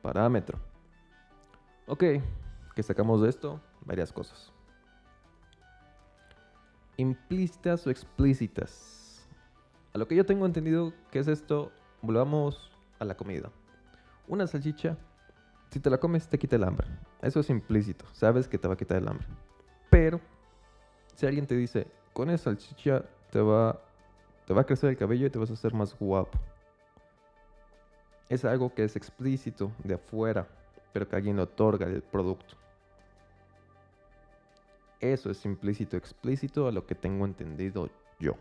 Parámetro. 0.01 0.59
Ok, 1.87 2.03
que 2.75 2.83
sacamos 2.83 3.21
de 3.21 3.29
esto 3.29 3.61
varias 3.85 4.13
cosas. 4.13 4.53
Implícitas 6.97 7.85
o 7.85 7.89
explícitas. 7.89 9.27
A 9.93 9.97
lo 9.97 10.07
que 10.07 10.15
yo 10.15 10.25
tengo 10.25 10.45
entendido 10.45 10.93
que 11.11 11.19
es 11.19 11.27
esto, 11.27 11.71
volvamos 12.01 12.71
a 12.99 13.05
la 13.05 13.15
comida. 13.15 13.51
Una 14.27 14.47
salchicha, 14.47 14.97
si 15.69 15.79
te 15.79 15.89
la 15.89 15.97
comes, 15.97 16.27
te 16.27 16.37
quita 16.37 16.55
el 16.55 16.63
hambre. 16.63 16.87
Eso 17.21 17.39
es 17.39 17.49
implícito, 17.49 18.05
sabes 18.13 18.47
que 18.47 18.57
te 18.57 18.67
va 18.67 18.75
a 18.75 18.77
quitar 18.77 18.97
el 18.97 19.07
hambre. 19.07 19.27
Pero, 19.89 20.19
si 21.15 21.25
alguien 21.25 21.47
te 21.47 21.55
dice, 21.55 21.87
con 22.13 22.29
esa 22.29 22.45
salchicha 22.45 23.03
te 23.31 23.41
va, 23.41 23.79
te 24.45 24.53
va 24.53 24.61
a 24.61 24.65
crecer 24.65 24.89
el 24.89 24.97
cabello 24.97 25.27
y 25.27 25.29
te 25.29 25.39
vas 25.39 25.49
a 25.49 25.53
hacer 25.53 25.73
más 25.73 25.97
guapo. 25.97 26.37
Es 28.29 28.43
algo 28.45 28.73
que 28.73 28.83
es 28.83 28.95
explícito 28.95 29.71
de 29.83 29.95
afuera, 29.95 30.47
pero 30.93 31.07
que 31.07 31.15
alguien 31.15 31.39
otorga 31.39 31.85
el 31.85 32.01
producto. 32.01 32.55
Eso 34.99 35.29
es 35.29 35.45
implícito, 35.45 35.97
explícito 35.97 36.67
a 36.67 36.71
lo 36.71 36.85
que 36.85 36.95
tengo 36.95 37.25
entendido 37.25 37.89
yo. 38.19 38.35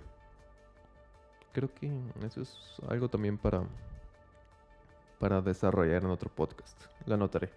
Creo 1.55 1.73
que 1.73 1.89
eso 2.27 2.43
es 2.43 2.59
algo 2.89 3.09
también 3.09 3.39
para, 3.39 3.63
para 5.21 5.41
desarrollar 5.41 6.03
en 6.03 6.11
otro 6.11 6.29
podcast. 6.29 6.77
Lo 7.07 7.15
anotaré. 7.15 7.49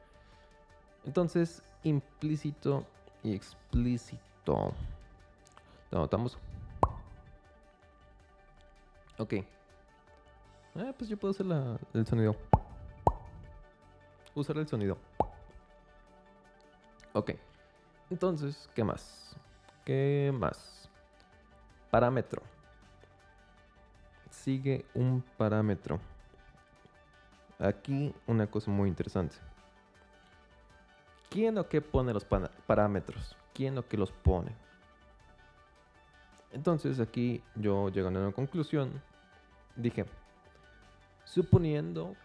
Entonces, 1.03 1.63
implícito 1.81 2.85
y 3.23 3.33
explícito. 3.33 4.71
Lo 5.89 5.97
anotamos. 5.97 6.37
Ok. 9.17 9.33
Ah, 10.75 10.93
pues 10.95 11.09
yo 11.09 11.17
puedo 11.17 11.31
hacer 11.31 11.47
el 11.93 12.05
sonido. 12.05 12.35
Usar 14.35 14.57
el 14.57 14.67
sonido. 14.67 14.95
Ok. 17.13 17.31
Entonces, 18.11 18.69
¿qué 18.75 18.83
más? 18.83 19.35
¿Qué 19.83 20.31
más? 20.37 20.87
Parámetro. 21.89 22.43
Sigue 24.43 24.85
un 24.93 25.23
parámetro. 25.37 25.99
Aquí 27.59 28.13
una 28.27 28.47
cosa 28.47 28.69
muy 28.71 28.87
interesante. 28.87 29.35
¿Quién 31.29 31.57
o 31.57 31.67
qué 31.67 31.81
pone 31.81 32.13
los 32.13 32.23
parámetros? 32.25 33.35
¿Quién 33.53 33.77
o 33.77 33.85
qué 33.85 33.97
los 33.97 34.11
pone? 34.11 34.51
Entonces 36.51 36.99
aquí 36.99 37.41
yo 37.55 37.89
llegando 37.89 38.19
a 38.19 38.23
una 38.23 38.31
conclusión, 38.31 39.01
dije, 39.75 40.05
suponiendo, 41.25 42.15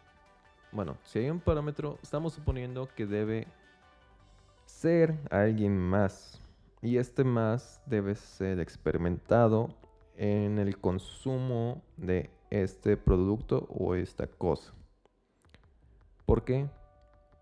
bueno, 0.71 0.97
si 1.05 1.19
hay 1.19 1.31
un 1.31 1.41
parámetro, 1.41 1.99
estamos 2.03 2.35
suponiendo 2.35 2.89
que 2.95 3.07
debe 3.07 3.49
ser 4.67 5.19
alguien 5.31 5.77
más. 5.77 6.39
Y 6.83 6.99
este 6.99 7.25
más 7.25 7.81
debe 7.87 8.15
ser 8.15 8.61
experimentado 8.61 9.75
en 10.17 10.59
el 10.59 10.79
consumo 10.79 11.83
de 11.97 12.31
este 12.51 12.97
producto 12.97 13.67
o 13.71 13.95
esta 13.95 14.27
cosa. 14.27 14.73
¿Por 16.27 16.45
qué? 16.45 16.69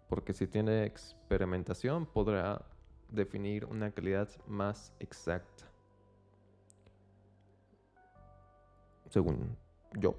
Porque 0.09 0.33
si 0.33 0.47
tiene 0.47 0.85
experimentación 0.85 2.07
podrá 2.07 2.64
definir 3.09 3.64
una 3.64 3.90
calidad 3.90 4.29
más 4.47 4.92
exacta. 4.99 5.64
Según 9.09 9.57
yo. 9.99 10.14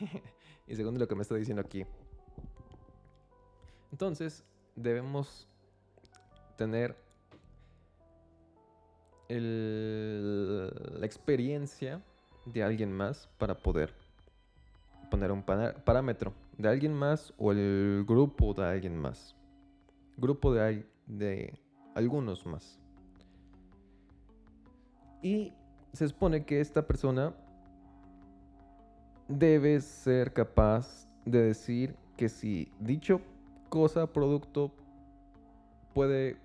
y 0.66 0.74
según 0.74 0.98
lo 0.98 1.06
que 1.06 1.14
me 1.14 1.22
está 1.22 1.36
diciendo 1.36 1.62
aquí. 1.62 1.84
Entonces, 3.92 4.44
debemos 4.74 5.48
tener 6.56 6.96
la 9.28 11.04
experiencia 11.04 12.00
de 12.44 12.62
alguien 12.62 12.92
más 12.92 13.28
para 13.38 13.56
poder 13.56 13.92
poner 15.10 15.32
un 15.32 15.42
parámetro 15.42 16.32
de 16.58 16.68
alguien 16.68 16.94
más 16.94 17.32
o 17.38 17.52
el 17.52 18.04
grupo 18.06 18.54
de 18.54 18.64
alguien 18.64 18.96
más. 18.96 19.34
Grupo 20.16 20.54
de, 20.54 20.86
de 21.06 21.58
algunos 21.94 22.46
más. 22.46 22.78
Y 25.22 25.52
se 25.92 26.08
supone 26.08 26.44
que 26.44 26.60
esta 26.60 26.86
persona 26.86 27.34
debe 29.28 29.80
ser 29.80 30.32
capaz 30.32 31.08
de 31.24 31.42
decir 31.42 31.96
que 32.16 32.28
si 32.28 32.70
dicho 32.78 33.20
cosa, 33.68 34.06
producto, 34.06 34.70
puede 35.92 36.36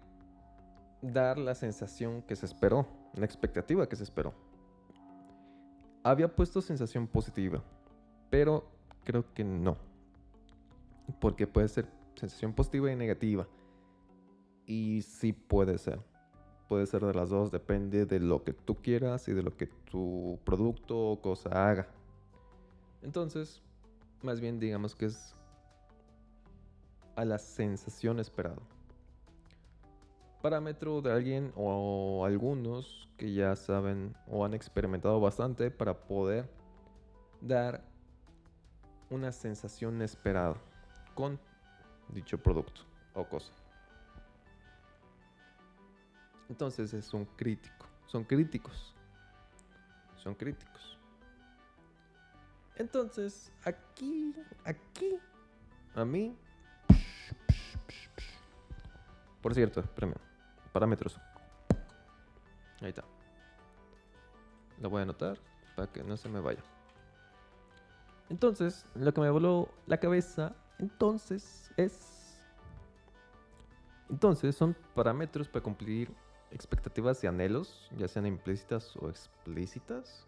dar 1.02 1.38
la 1.38 1.56
sensación 1.56 2.22
que 2.22 2.36
se 2.36 2.46
esperó, 2.46 2.88
la 3.14 3.26
expectativa 3.26 3.88
que 3.88 3.96
se 3.96 4.04
esperó. 4.04 4.34
Había 6.04 6.36
puesto 6.36 6.62
sensación 6.62 7.08
positiva, 7.08 7.64
pero 8.30 8.66
creo 9.04 9.34
que 9.34 9.44
no. 9.44 9.78
Porque 11.20 11.48
puede 11.48 11.68
ser 11.68 11.88
sensación 12.16 12.54
positiva 12.54 12.92
y 12.92 12.96
negativa. 12.96 13.48
Y 14.66 15.02
sí 15.02 15.34
puede 15.34 15.78
ser. 15.78 16.00
Puede 16.68 16.86
ser 16.86 17.04
de 17.06 17.14
las 17.14 17.30
dos, 17.30 17.52
depende 17.52 18.06
de 18.06 18.20
lo 18.20 18.44
que 18.44 18.54
tú 18.54 18.76
quieras 18.76 19.28
y 19.28 19.34
de 19.34 19.44
lo 19.44 19.58
que 19.58 19.68
tu 19.68 20.40
producto 20.46 20.98
o 20.98 21.22
cosa 21.22 21.50
haga. 21.70 21.88
Entonces, 23.02 23.62
más 24.22 24.40
bien 24.40 24.60
digamos 24.60 24.96
que 24.96 25.08
es 25.08 25.36
a 27.16 27.26
la 27.26 27.38
sensación 27.38 28.20
esperada 28.20 28.62
parámetro 30.42 31.02
de 31.02 31.12
alguien 31.12 31.54
o 31.56 32.26
algunos 32.26 33.08
que 33.18 33.34
ya 33.34 33.56
saben 33.56 34.16
o 34.28 34.44
han 34.44 34.54
experimentado 34.54 35.20
bastante 35.20 35.70
para 35.70 35.94
poder 35.94 36.50
dar 37.40 37.84
una 39.10 39.32
sensación 39.32 40.02
esperada 40.02 40.56
con 41.14 41.40
dicho 42.10 42.38
producto 42.38 42.82
o 43.14 43.24
cosa. 43.24 43.52
Entonces 46.50 46.94
es 46.94 47.14
un 47.14 47.26
crítico, 47.26 47.86
son 48.08 48.24
críticos, 48.24 48.96
son 50.18 50.34
críticos. 50.34 50.98
Entonces 52.76 53.52
aquí, 53.64 54.34
aquí, 54.66 55.20
a 55.94 56.04
mí, 56.04 56.36
por 59.42 59.54
cierto, 59.54 59.84
premio 59.84 60.31
parámetros. 60.72 61.20
Ahí 62.82 62.90
está. 62.90 63.04
Lo 64.80 64.90
voy 64.90 65.00
a 65.00 65.04
anotar 65.04 65.38
para 65.76 65.92
que 65.92 66.04
no 66.04 66.18
se 66.18 66.30
me 66.30 66.40
vaya. 66.40 66.62
Entonces, 68.30 68.86
lo 68.96 69.14
que 69.14 69.22
me 69.22 69.30
voló 69.30 69.70
la 69.88 69.98
cabeza, 69.98 70.56
entonces 70.80 71.72
es... 71.78 72.40
Entonces, 74.10 74.56
son 74.56 74.76
parámetros 74.96 75.48
para 75.48 75.64
cumplir 75.64 76.12
expectativas 76.52 77.24
y 77.24 77.28
anhelos, 77.28 77.90
ya 77.98 78.08
sean 78.08 78.26
implícitas 78.26 78.96
o 78.98 79.10
explícitas. 79.10 80.26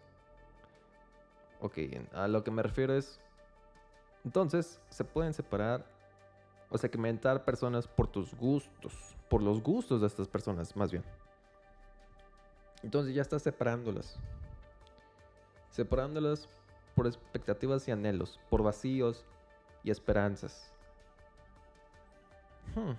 Ok, 1.60 1.78
a 2.12 2.28
lo 2.28 2.44
que 2.44 2.50
me 2.50 2.62
refiero 2.62 2.94
es... 2.94 3.20
Entonces, 4.24 4.80
se 4.88 5.04
pueden 5.04 5.34
separar 5.34 5.84
o 6.70 6.78
segmentar 6.78 7.44
personas 7.44 7.86
por 7.86 8.06
tus 8.06 8.34
gustos 8.34 9.13
por 9.28 9.42
los 9.42 9.62
gustos 9.62 10.00
de 10.00 10.06
estas 10.06 10.28
personas, 10.28 10.76
más 10.76 10.90
bien. 10.90 11.04
Entonces 12.82 13.14
ya 13.14 13.22
estás 13.22 13.42
separándolas. 13.42 14.16
Separándolas 15.70 16.48
por 16.94 17.06
expectativas 17.06 17.88
y 17.88 17.90
anhelos, 17.90 18.38
por 18.50 18.62
vacíos 18.62 19.24
y 19.82 19.90
esperanzas. 19.90 20.72
Hmm. 22.74 22.92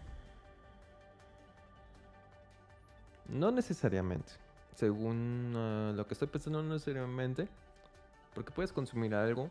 No 3.28 3.52
necesariamente. 3.52 4.34
Según 4.74 5.54
ah, 5.56 5.94
lo 5.96 6.06
que 6.08 6.14
estoy 6.14 6.28
pensando, 6.28 6.62
no 6.62 6.74
necesariamente. 6.74 7.48
Porque 8.34 8.52
puedes 8.52 8.74
consumir 8.74 9.16
algo. 9.16 9.50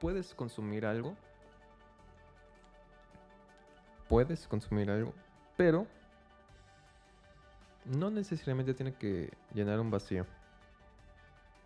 Puedes 0.00 0.34
consumir 0.34 0.84
algo 0.84 1.16
puedes 4.08 4.46
consumir 4.46 4.90
algo, 4.90 5.12
pero 5.56 5.86
no 7.84 8.10
necesariamente 8.10 8.74
tiene 8.74 8.94
que 8.94 9.32
llenar 9.52 9.80
un 9.80 9.90
vacío. 9.90 10.26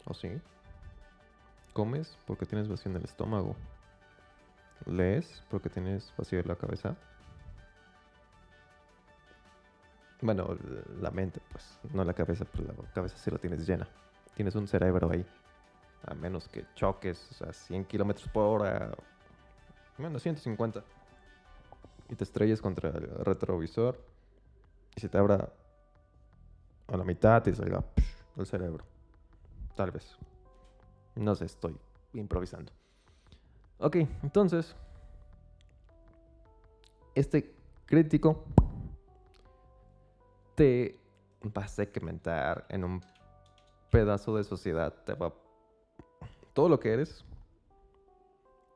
¿O 0.05 0.15
sí? 0.15 0.41
Comes 1.73 2.17
porque 2.27 2.47
tienes 2.47 2.69
vacío 2.69 2.91
en 2.91 2.97
el 2.97 3.05
estómago. 3.05 3.57
Lees 4.87 5.43
porque 5.51 5.69
tienes 5.69 6.13
vacío 6.17 6.41
en 6.41 6.49
la 6.49 6.57
cabeza. 6.57 6.97
Bueno, 10.21 10.57
la 11.01 11.11
mente, 11.11 11.41
pues, 11.53 11.79
no 11.93 12.03
la 12.03 12.13
cabeza, 12.13 12.45
pero 12.45 12.65
la 12.67 12.93
cabeza 12.93 13.17
sí 13.19 13.31
la 13.31 13.39
tienes 13.39 13.67
llena. 13.67 13.89
Tienes 14.35 14.55
un 14.57 14.67
cerebro 14.67 15.11
ahí. 15.11 15.25
a 16.07 16.15
menos 16.15 16.49
que 16.49 16.65
choques 16.75 17.43
a 17.43 17.53
100 17.53 17.85
kilómetros 17.85 18.29
por 18.29 18.63
hora, 18.63 18.91
menos 19.99 20.23
150, 20.23 20.83
y 22.09 22.15
te 22.15 22.25
estrelles 22.25 22.61
contra 22.63 22.91
el 22.91 23.09
retrovisor 23.25 23.99
y 24.97 25.01
se 25.01 25.09
te 25.09 25.19
abra 25.19 25.53
a 26.87 26.97
la 26.97 27.05
mitad 27.05 27.47
y 27.47 27.55
salga 27.55 27.85
el 28.37 28.47
cerebro. 28.47 28.85
Tal 29.75 29.91
vez. 29.91 30.17
No 31.15 31.35
sé, 31.35 31.45
estoy 31.45 31.77
improvisando. 32.15 32.73
Ok, 33.79 33.97
entonces, 34.23 34.75
este 37.15 37.55
crítico 37.87 38.45
te 40.55 40.99
va 41.57 41.63
a 41.63 41.69
segmentar 41.69 42.67
en 42.69 42.85
un 42.85 43.01
pedazo 43.91 44.37
de 44.37 44.45
sociedad. 44.45 44.93
Te 45.05 45.15
va 45.15 45.33
todo 46.53 46.69
lo 46.69 46.81
que 46.81 46.93
eres, 46.93 47.25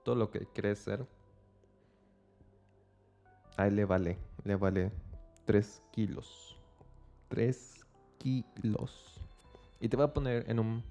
todo 0.04 0.14
lo 0.14 0.30
que 0.30 0.46
crees 0.46 0.78
ser, 0.78 1.04
ahí 3.56 3.70
le 3.70 3.84
vale, 3.84 4.18
le 4.44 4.56
vale 4.56 4.92
3 5.46 5.82
kilos. 5.90 6.58
3 7.28 7.84
kilos. 8.18 9.20
Y 9.80 9.88
te 9.88 9.96
va 9.96 10.04
a 10.04 10.14
poner 10.14 10.48
en 10.48 10.58
un 10.58 10.82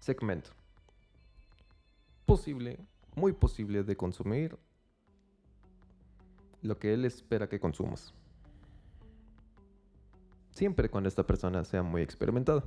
segmento 0.00 0.50
posible, 2.26 2.78
muy 3.14 3.32
posible 3.32 3.84
de 3.84 3.96
consumir 3.96 4.58
lo 6.62 6.78
que 6.78 6.92
él 6.92 7.04
espera 7.04 7.48
que 7.48 7.60
consumas. 7.60 8.12
Siempre 10.50 10.88
cuando 10.88 11.08
esta 11.08 11.26
persona 11.26 11.64
sea 11.64 11.82
muy 11.82 12.02
experimentada. 12.02 12.64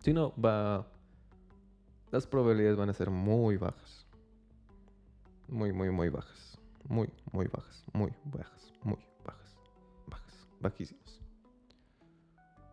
Si 0.00 0.12
no, 0.12 0.32
va 0.40 0.86
las 2.10 2.26
probabilidades 2.26 2.76
van 2.76 2.88
a 2.88 2.94
ser 2.94 3.10
muy 3.10 3.56
bajas. 3.56 4.06
Muy, 5.48 5.72
muy, 5.72 5.90
muy 5.90 6.08
bajas. 6.08 6.47
Muy, 6.88 7.10
muy 7.32 7.46
bajas. 7.46 7.84
Muy 7.92 8.12
bajas. 8.24 8.72
Muy 8.82 8.98
bajas. 9.24 9.56
Bajas. 10.06 10.48
Bajísimas. 10.60 11.20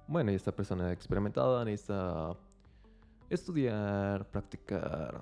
Bueno, 0.07 0.31
y 0.31 0.35
esta 0.35 0.55
persona 0.55 0.91
experimentada 0.91 1.65
necesita 1.65 2.35
estudiar, 3.29 4.25
practicar, 4.29 5.21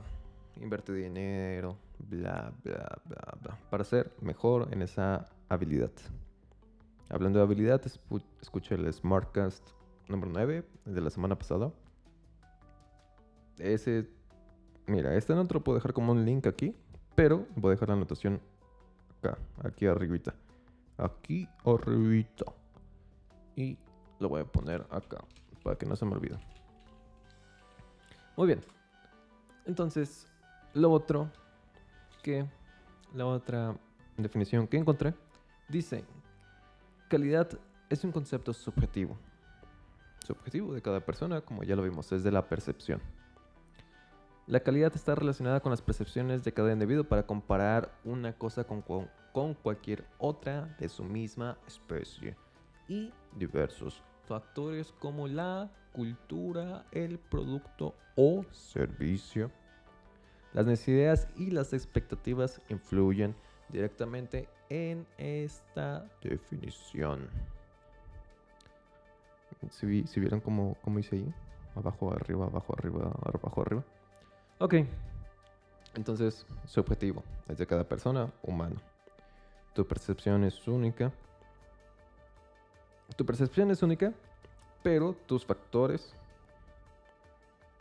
invertir 0.57 0.95
dinero, 0.95 1.77
bla, 1.99 2.53
bla, 2.63 3.01
bla, 3.05 3.37
bla, 3.41 3.57
para 3.69 3.83
ser 3.83 4.11
mejor 4.21 4.67
en 4.71 4.81
esa 4.81 5.25
habilidad. 5.47 5.91
Hablando 7.09 7.39
de 7.39 7.45
habilidad, 7.45 7.81
escuché 8.41 8.75
el 8.75 8.91
Smartcast 8.91 9.69
número 10.09 10.31
9 10.33 10.67
de 10.85 11.01
la 11.01 11.09
semana 11.09 11.37
pasada 11.37 11.71
ese, 13.59 14.09
mira, 14.87 15.15
este 15.15 15.33
no 15.35 15.45
te 15.45 15.53
lo 15.53 15.63
puedo 15.63 15.77
dejar 15.77 15.93
como 15.93 16.11
un 16.11 16.25
link 16.25 16.47
aquí, 16.47 16.75
pero 17.15 17.45
voy 17.55 17.69
a 17.69 17.71
dejar 17.71 17.89
la 17.89 17.95
anotación 17.95 18.41
aquí 19.63 19.85
arribita. 19.87 20.33
Aquí 20.97 21.47
arribita. 21.65 22.45
Y 23.55 23.77
lo 24.19 24.29
voy 24.29 24.41
a 24.41 24.45
poner 24.45 24.85
acá, 24.89 25.23
para 25.63 25.75
que 25.75 25.85
no 25.85 25.95
se 25.95 26.05
me 26.05 26.13
olvide. 26.13 26.37
Muy 28.35 28.47
bien. 28.47 28.61
Entonces, 29.65 30.27
lo 30.73 30.91
otro 30.91 31.29
que, 32.21 32.45
la 33.13 33.25
otra 33.25 33.75
definición 34.17 34.67
que 34.67 34.77
encontré, 34.77 35.13
dice, 35.69 36.03
calidad 37.09 37.49
es 37.89 38.03
un 38.03 38.11
concepto 38.11 38.53
subjetivo. 38.53 39.17
Subjetivo 40.25 40.73
de 40.73 40.81
cada 40.81 40.99
persona, 41.01 41.41
como 41.41 41.63
ya 41.63 41.75
lo 41.75 41.83
vimos, 41.83 42.11
es 42.11 42.23
de 42.23 42.31
la 42.31 42.47
percepción. 42.47 43.01
La 44.45 44.59
calidad 44.59 44.91
está 44.93 45.15
relacionada 45.15 45.61
con 45.61 45.69
las 45.69 45.81
percepciones 45.81 46.43
de 46.43 46.53
cada 46.53 46.73
individuo 46.73 47.05
para 47.05 47.25
comparar 47.25 47.97
una 48.03 48.33
cosa 48.33 48.65
con, 48.65 48.81
con, 48.81 49.53
cualquier 49.53 50.03
otra 50.17 50.75
de 50.79 50.89
su 50.89 51.05
misma 51.05 51.57
especie 51.65 52.35
y 52.89 53.13
diversos 53.37 54.03
factores 54.27 54.91
como 54.99 55.29
la 55.29 55.71
cultura, 55.93 56.85
el 56.91 57.19
producto 57.19 57.95
o 58.17 58.43
servicio. 58.51 59.49
Las 60.51 60.65
necesidades 60.65 61.29
y 61.37 61.51
las 61.51 61.71
expectativas 61.71 62.61
influyen 62.67 63.33
directamente 63.69 64.49
en 64.69 65.07
esta 65.17 66.05
definición. 66.21 67.29
Si, 69.69 70.19
vieron 70.19 70.41
cómo, 70.41 70.75
cómo 70.81 70.99
hice 70.99 71.15
ahí, 71.15 71.33
abajo, 71.75 72.11
arriba, 72.11 72.45
abajo, 72.47 72.75
arriba, 72.77 73.09
abajo, 73.23 73.61
arriba. 73.61 73.83
Ok. 74.63 74.75
Entonces, 75.93 76.45
su 76.65 76.79
objetivo 76.79 77.21
es 77.49 77.57
de 77.57 77.67
cada 77.67 77.83
persona 77.83 78.31
humano. 78.41 78.77
Tu 79.73 79.85
percepción 79.85 80.45
es 80.45 80.65
única. 80.69 81.11
Tu 83.17 83.25
percepción 83.25 83.71
es 83.71 83.83
única, 83.83 84.13
pero 84.81 85.17
tus 85.25 85.45
factores, 85.45 86.15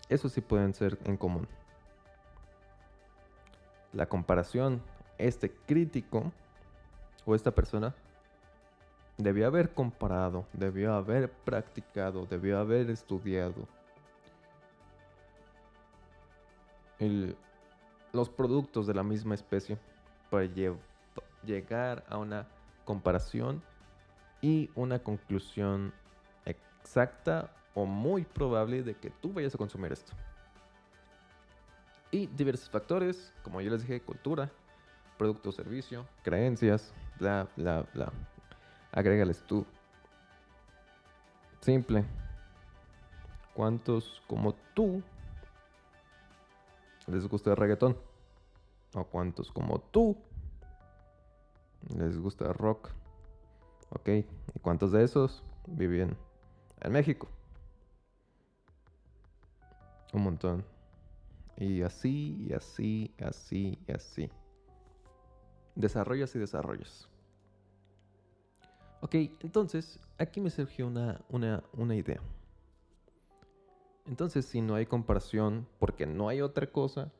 eso 0.08 0.28
sí 0.28 0.40
pueden 0.40 0.74
ser 0.74 0.98
en 1.04 1.16
común. 1.16 1.46
La 3.92 4.06
comparación, 4.06 4.82
este 5.18 5.52
crítico 5.52 6.32
o 7.24 7.36
esta 7.36 7.52
persona 7.52 7.94
debió 9.18 9.46
haber 9.46 9.72
comparado, 9.72 10.46
debió 10.52 10.94
haber 10.94 11.30
practicado, 11.30 12.26
debió 12.26 12.58
haber 12.58 12.90
estudiado 12.90 13.68
los 18.12 18.28
productos 18.28 18.86
de 18.86 18.94
la 18.94 19.02
misma 19.02 19.34
especie 19.34 19.78
para 20.30 20.48
llegar 21.44 22.04
a 22.08 22.18
una 22.18 22.46
comparación 22.84 23.62
y 24.40 24.70
una 24.74 24.98
conclusión 24.98 25.92
exacta 26.44 27.50
o 27.74 27.86
muy 27.86 28.24
probable 28.24 28.82
de 28.82 28.94
que 28.94 29.10
tú 29.10 29.32
vayas 29.32 29.54
a 29.54 29.58
consumir 29.58 29.92
esto. 29.92 30.12
Y 32.10 32.26
diversos 32.26 32.68
factores, 32.68 33.32
como 33.42 33.60
yo 33.60 33.70
les 33.70 33.82
dije, 33.82 34.00
cultura, 34.02 34.50
producto 35.16 35.48
o 35.48 35.52
servicio, 35.52 36.06
creencias, 36.22 36.92
bla, 37.18 37.48
bla, 37.56 37.86
bla. 37.94 38.12
Agrégales 38.90 39.42
tú. 39.44 39.64
Simple. 41.60 42.04
¿Cuántos 43.54 44.22
como 44.26 44.54
tú 44.74 45.02
les 47.12 47.28
gusta 47.28 47.50
el 47.50 47.56
reggaetón. 47.56 47.96
O 48.94 49.04
cuántos 49.04 49.50
como 49.50 49.80
tú 49.80 50.16
les 51.96 52.18
gusta 52.18 52.46
el 52.46 52.54
rock. 52.54 52.90
Ok, 53.90 54.08
¿y 54.08 54.58
cuántos 54.60 54.92
de 54.92 55.04
esos 55.04 55.42
viven 55.66 56.16
en 56.80 56.92
México? 56.92 57.28
Un 60.12 60.22
montón. 60.24 60.64
Y 61.56 61.82
así, 61.82 62.46
y 62.48 62.52
así, 62.52 63.14
y 63.18 63.24
así, 63.24 63.78
y 63.86 63.92
así. 63.92 64.30
Desarrollos 65.74 66.34
y 66.34 66.38
desarrollos. 66.38 67.08
Ok, 69.00 69.14
entonces 69.40 69.98
aquí 70.18 70.40
me 70.40 70.50
surgió 70.50 70.86
una, 70.86 71.20
una, 71.28 71.62
una 71.72 71.94
idea. 71.94 72.20
Entonces, 74.06 74.46
si 74.46 74.60
no 74.60 74.74
hay 74.74 74.86
comparación 74.86 75.66
porque 75.78 76.06
no 76.06 76.28
hay 76.28 76.40
otra 76.40 76.66
cosa, 76.70 77.12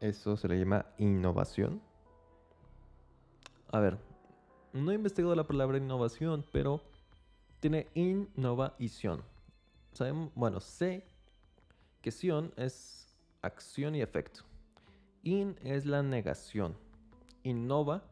eso 0.00 0.36
se 0.36 0.48
le 0.48 0.58
llama 0.58 0.86
innovación. 0.98 1.80
A 3.70 3.80
ver, 3.80 3.98
no 4.72 4.90
he 4.90 4.94
investigado 4.94 5.34
la 5.34 5.46
palabra 5.46 5.78
innovación, 5.78 6.44
pero 6.52 6.82
tiene 7.60 7.88
innovación. 7.94 9.22
Bueno, 10.34 10.60
sé 10.60 11.06
que 12.02 12.10
sion 12.10 12.52
es 12.56 13.16
acción 13.40 13.94
y 13.94 14.02
efecto. 14.02 14.42
In 15.22 15.56
es 15.62 15.86
la 15.86 16.02
negación. 16.02 16.76
Innova, 17.42 18.02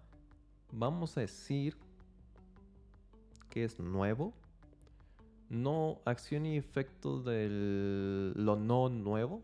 vamos 0.72 1.16
a 1.18 1.20
decir 1.20 1.76
que 3.50 3.64
es 3.64 3.78
nuevo 3.78 4.32
no 5.54 6.00
acción 6.04 6.46
y 6.46 6.56
efecto 6.56 7.22
de 7.22 7.48
lo 8.34 8.56
no 8.56 8.88
nuevo. 8.88 9.42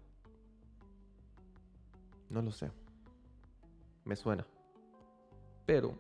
No 2.28 2.42
lo 2.42 2.50
sé. 2.50 2.70
Me 4.04 4.16
suena. 4.16 4.46
Pero 5.66 5.94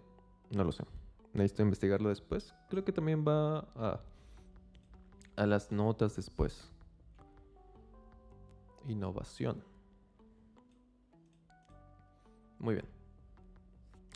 no 0.50 0.64
lo 0.64 0.72
sé. 0.72 0.84
Necesito 1.32 1.62
investigarlo 1.62 2.08
después. 2.08 2.54
Creo 2.68 2.84
que 2.84 2.92
también 2.92 3.24
va 3.26 3.60
a, 3.76 4.00
a 5.36 5.46
las 5.46 5.70
notas 5.70 6.16
después. 6.16 6.70
Innovación. 8.88 9.62
Muy 12.58 12.74
bien. 12.74 12.86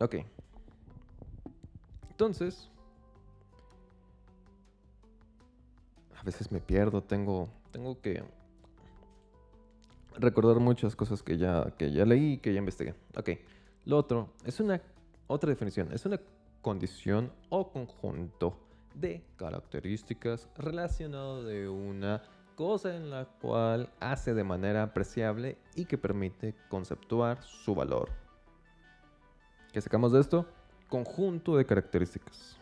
Ok. 0.00 0.16
Entonces, 2.10 2.70
veces 6.24 6.50
me 6.50 6.60
pierdo, 6.60 7.02
tengo, 7.02 7.48
tengo 7.70 8.00
que 8.00 8.24
recordar 10.16 10.60
muchas 10.60 10.96
cosas 10.96 11.22
que 11.22 11.38
ya, 11.38 11.74
que 11.76 11.92
ya 11.92 12.04
leí 12.04 12.38
que 12.38 12.52
ya 12.52 12.58
investigué. 12.58 12.94
Ok. 13.16 13.30
Lo 13.84 13.98
otro 13.98 14.30
es 14.44 14.60
una 14.60 14.80
otra 15.26 15.50
definición. 15.50 15.92
Es 15.92 16.06
una 16.06 16.20
condición 16.62 17.32
o 17.50 17.70
conjunto 17.70 18.58
de 18.94 19.22
características 19.36 20.48
relacionado 20.56 21.44
de 21.44 21.68
una 21.68 22.22
cosa 22.54 22.96
en 22.96 23.10
la 23.10 23.26
cual 23.26 23.90
hace 24.00 24.32
de 24.32 24.44
manera 24.44 24.84
apreciable 24.84 25.58
y 25.74 25.84
que 25.84 25.98
permite 25.98 26.54
conceptuar 26.68 27.42
su 27.42 27.74
valor. 27.74 28.10
¿Qué 29.72 29.80
sacamos 29.80 30.12
de 30.12 30.20
esto? 30.20 30.46
Conjunto 30.88 31.56
de 31.56 31.66
características. 31.66 32.56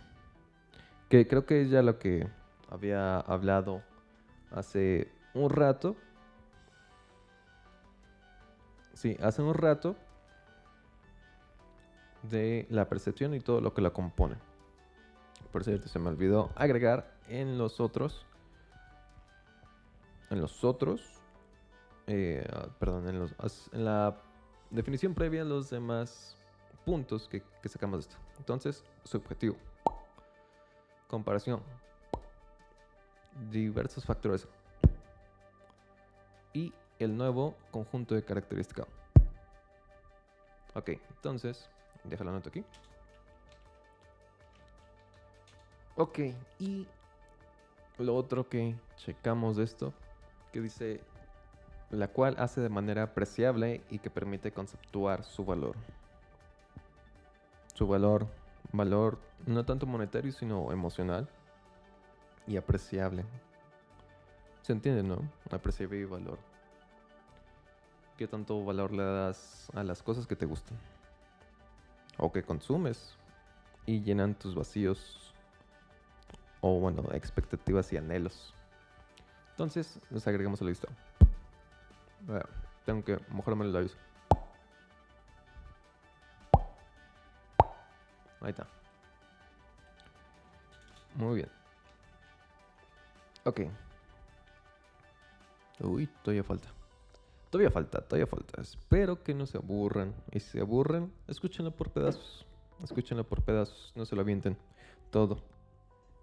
Que 1.10 1.28
creo 1.28 1.44
que 1.44 1.62
es 1.62 1.70
ya 1.70 1.82
lo 1.82 1.98
que 1.98 2.26
había 2.72 3.20
hablado 3.20 3.82
hace 4.50 5.12
un 5.34 5.50
rato. 5.50 5.94
Sí, 8.94 9.16
hace 9.20 9.42
un 9.42 9.52
rato 9.52 9.94
de 12.22 12.66
la 12.70 12.88
percepción 12.88 13.34
y 13.34 13.40
todo 13.40 13.60
lo 13.60 13.74
que 13.74 13.82
la 13.82 13.90
compone. 13.90 14.36
Por 15.50 15.64
cierto, 15.64 15.88
se 15.88 15.98
me 15.98 16.08
olvidó 16.08 16.50
agregar 16.54 17.12
en 17.28 17.58
los 17.58 17.78
otros. 17.78 18.24
En 20.30 20.40
los 20.40 20.64
otros. 20.64 21.20
Eh, 22.06 22.46
ah, 22.54 22.68
perdón, 22.78 23.06
en, 23.08 23.18
los, 23.18 23.34
en 23.72 23.84
la 23.84 24.16
definición 24.70 25.14
previa 25.14 25.44
los 25.44 25.68
demás 25.68 26.38
puntos 26.86 27.28
que, 27.28 27.42
que 27.60 27.68
sacamos 27.68 27.98
de 27.98 28.08
esto. 28.08 28.16
Entonces, 28.38 28.82
subjetivo. 29.04 29.56
Comparación. 31.06 31.60
Diversos 33.50 34.04
factores. 34.04 34.46
Y 36.52 36.72
el 36.98 37.16
nuevo 37.16 37.56
conjunto 37.70 38.14
de 38.14 38.24
características. 38.24 38.86
Ok, 40.74 40.90
entonces, 41.10 41.68
deja 42.04 42.24
la 42.24 42.32
nota 42.32 42.48
aquí. 42.48 42.64
Ok, 45.96 46.20
y 46.58 46.86
lo 47.98 48.16
otro 48.16 48.48
que 48.48 48.74
checamos 48.96 49.56
de 49.56 49.64
esto, 49.64 49.92
que 50.50 50.60
dice, 50.60 51.00
la 51.90 52.08
cual 52.08 52.36
hace 52.38 52.60
de 52.60 52.70
manera 52.70 53.02
apreciable 53.02 53.82
y 53.90 53.98
que 53.98 54.08
permite 54.08 54.52
conceptuar 54.52 55.24
su 55.24 55.44
valor. 55.44 55.76
Su 57.74 57.86
valor, 57.86 58.26
valor 58.72 59.18
no 59.46 59.64
tanto 59.64 59.86
monetario, 59.86 60.32
sino 60.32 60.72
emocional 60.72 61.28
y 62.46 62.56
apreciable. 62.56 63.24
¿Se 64.62 64.72
entiende, 64.72 65.02
no? 65.02 65.18
Apreciable 65.50 65.98
y 65.98 66.04
valor. 66.04 66.38
¿Qué 68.16 68.26
tanto 68.26 68.64
valor 68.64 68.92
le 68.92 69.02
das 69.02 69.70
a 69.74 69.82
las 69.82 70.02
cosas 70.02 70.26
que 70.26 70.36
te 70.36 70.46
gustan? 70.46 70.78
O 72.18 72.30
que 72.30 72.42
consumes 72.42 73.16
y 73.86 74.02
llenan 74.02 74.34
tus 74.34 74.54
vacíos 74.54 75.34
o 76.60 76.78
bueno, 76.78 77.02
expectativas 77.12 77.92
y 77.92 77.96
anhelos. 77.96 78.54
Entonces, 79.50 79.98
nos 80.10 80.26
agregamos 80.26 80.60
a 80.60 80.64
la 80.64 80.70
lista. 80.70 80.88
tengo 82.86 83.04
que 83.04 83.18
mojarme 83.28 83.64
los 83.64 83.74
labios. 83.74 83.96
Ahí 88.40 88.50
está. 88.50 88.66
Muy 91.14 91.36
bien. 91.36 91.61
Ok. 93.44 93.60
Uy, 95.80 96.06
todavía 96.22 96.44
falta. 96.44 96.68
Todavía 97.50 97.70
falta, 97.70 98.00
todavía 98.00 98.26
falta. 98.26 98.60
Espero 98.60 99.22
que 99.22 99.34
no 99.34 99.46
se 99.46 99.58
aburran. 99.58 100.14
Y 100.30 100.40
si 100.40 100.50
se 100.50 100.60
aburren, 100.60 101.12
escúchenlo 101.28 101.70
por 101.70 101.90
pedazos. 101.90 102.46
Escúchenlo 102.82 103.24
por 103.24 103.42
pedazos. 103.42 103.92
No 103.94 104.04
se 104.04 104.14
lo 104.14 104.22
avienten 104.22 104.56
todo. 105.10 105.42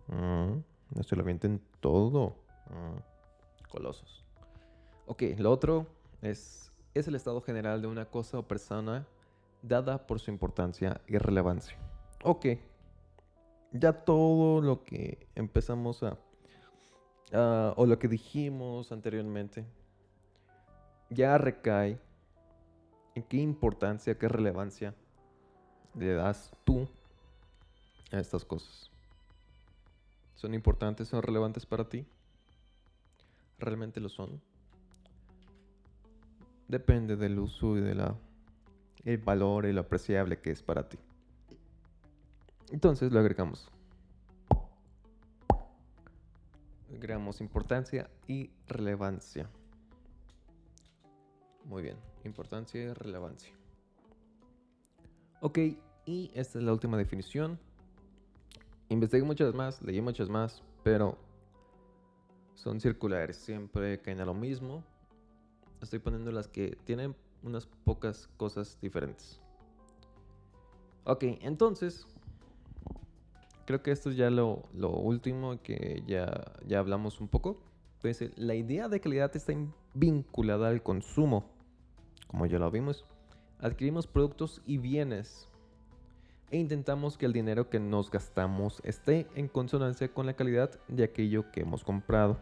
Mm, 0.08 0.60
no 0.96 1.04
se 1.04 1.16
lo 1.16 1.22
avienten 1.22 1.62
todo. 1.80 2.36
Mm, 2.70 3.68
colosos. 3.70 4.26
Ok, 5.06 5.24
lo 5.38 5.52
otro 5.52 5.88
es, 6.22 6.72
es 6.94 7.08
el 7.08 7.16
estado 7.16 7.42
general 7.42 7.82
de 7.82 7.88
una 7.88 8.06
cosa 8.06 8.40
o 8.40 8.48
persona 8.48 9.06
dada 9.62 10.08
por 10.08 10.20
su 10.20 10.32
importancia 10.32 11.02
y 11.08 11.18
relevancia. 11.18 11.78
Ok, 12.24 12.46
ya 13.72 13.94
todo 13.94 14.62
lo 14.62 14.84
que 14.84 15.28
empezamos 15.36 16.04
a, 16.04 16.18
o 17.34 17.86
lo 17.86 18.00
que 18.00 18.08
dijimos 18.08 18.92
anteriormente, 18.92 19.66
ya 21.10 21.38
recae 21.38 22.00
en 23.16 23.24
qué 23.24 23.38
importancia, 23.38 24.18
qué 24.18 24.28
relevancia 24.28 24.94
le 25.96 26.14
das 26.14 26.52
tú 26.64 26.88
a 28.12 28.20
estas 28.20 28.46
cosas 28.46 28.90
son 30.40 30.54
importantes, 30.54 31.10
son 31.10 31.22
relevantes 31.22 31.66
para 31.66 31.90
ti. 31.90 32.06
¿Realmente 33.58 34.00
lo 34.00 34.08
son? 34.08 34.42
Depende 36.70 37.18
del 37.18 37.40
uso 37.40 37.78
y 37.78 37.82
de 37.82 39.18
valor 39.18 39.66
y 39.66 39.74
lo 39.74 39.82
apreciable 39.82 40.40
que 40.40 40.52
es 40.52 40.64
para 40.64 40.88
ti. 40.88 40.98
Entonces 42.72 43.12
lo 43.12 43.20
agregamos. 43.20 43.70
Agregamos 46.96 47.42
importancia 47.42 48.10
y 48.28 48.50
relevancia. 48.68 49.50
Muy 51.66 51.84
bien, 51.84 51.98
importancia 52.26 52.82
y 52.82 52.94
relevancia. 52.94 53.54
Ok, 55.42 55.60
y 56.06 56.32
esta 56.34 56.60
es 56.60 56.66
la 56.66 56.74
última 56.74 56.98
definición 56.98 57.60
investigué 58.90 59.24
muchas 59.24 59.54
más, 59.54 59.82
leí 59.82 60.02
muchas 60.02 60.30
más, 60.30 60.64
pero 60.84 61.18
son 62.56 62.82
circulares, 62.82 63.38
siempre 63.38 64.02
caen 64.02 64.20
a 64.20 64.26
lo 64.26 64.34
mismo. 64.34 64.84
Estoy 65.82 66.00
poniendo 66.00 66.32
las 66.32 66.48
que 66.48 66.78
tienen 66.84 67.16
unas 67.44 67.66
pocas 67.66 68.28
cosas 68.36 68.78
diferentes. 68.82 69.40
Ok, 71.06 71.24
entonces, 71.42 72.06
creo 73.70 73.84
que 73.84 73.92
esto 73.92 74.10
es 74.10 74.16
ya 74.16 74.32
lo, 74.32 74.64
lo 74.74 74.90
último 74.90 75.62
que 75.62 76.02
ya, 76.08 76.56
ya 76.66 76.80
hablamos 76.80 77.22
un 77.22 77.28
poco. 77.28 77.62
Pues 78.02 78.20
la 78.36 78.56
idea 78.56 78.88
de 78.88 79.00
calidad 79.00 79.36
está 79.36 79.54
vinculada 79.94 80.70
al 80.70 80.82
consumo. 80.82 81.52
Como 82.26 82.48
ya 82.48 82.58
lo 82.58 82.72
vimos, 82.72 83.06
adquirimos 83.60 84.08
productos 84.08 84.64
y 84.66 84.80
bienes 84.80 85.48
e 86.50 86.58
intentamos 86.58 87.16
que 87.16 87.28
el 87.28 87.34
dinero 87.34 87.70
que 87.70 87.80
nos 87.80 88.10
gastamos 88.10 88.82
esté 88.84 89.28
en 89.36 89.48
consonancia 89.48 90.12
con 90.12 90.26
la 90.26 90.34
calidad 90.34 90.72
de 90.88 91.04
aquello 91.04 91.52
que 91.52 91.62
hemos 91.62 91.84
comprado. 91.84 92.40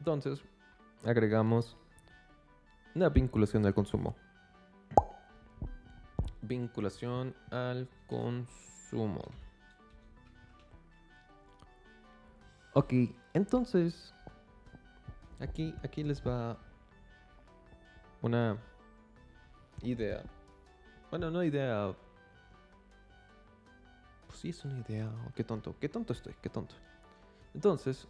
Entonces, 0.00 0.42
agregamos 1.04 1.76
una 2.96 3.10
vinculación 3.10 3.64
al 3.64 3.74
consumo. 3.74 4.16
Vinculación 6.42 7.36
al 7.52 7.88
consumo. 8.08 9.22
Ok, 12.76 12.92
entonces, 13.34 14.12
aquí, 15.38 15.74
aquí 15.84 16.02
les 16.02 16.26
va 16.26 16.58
una 18.20 18.58
idea. 19.82 20.24
Bueno, 21.08 21.30
no 21.30 21.44
idea, 21.44 21.94
pues 24.26 24.40
sí, 24.40 24.48
es 24.48 24.64
una 24.64 24.80
idea. 24.80 25.08
Oh, 25.08 25.32
qué 25.36 25.44
tonto, 25.44 25.76
qué 25.78 25.88
tonto 25.88 26.12
estoy, 26.12 26.34
qué 26.42 26.48
tonto. 26.48 26.74
Entonces, 27.54 28.08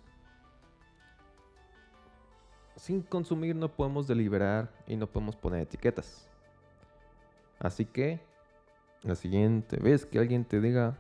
sin 2.77 3.03
consumir 3.03 3.55
no 3.55 3.69
podemos 3.69 4.07
deliberar 4.07 4.73
y 4.87 4.97
no 4.97 5.07
podemos 5.07 5.37
poner 5.37 5.61
etiquetas. 5.61 6.27
Así 7.59 7.85
que, 7.85 8.19
la 9.03 9.15
siguiente 9.15 9.77
vez 9.77 10.07
que 10.07 10.19
alguien 10.19 10.47
te 10.47 10.59
diga, 10.59 10.97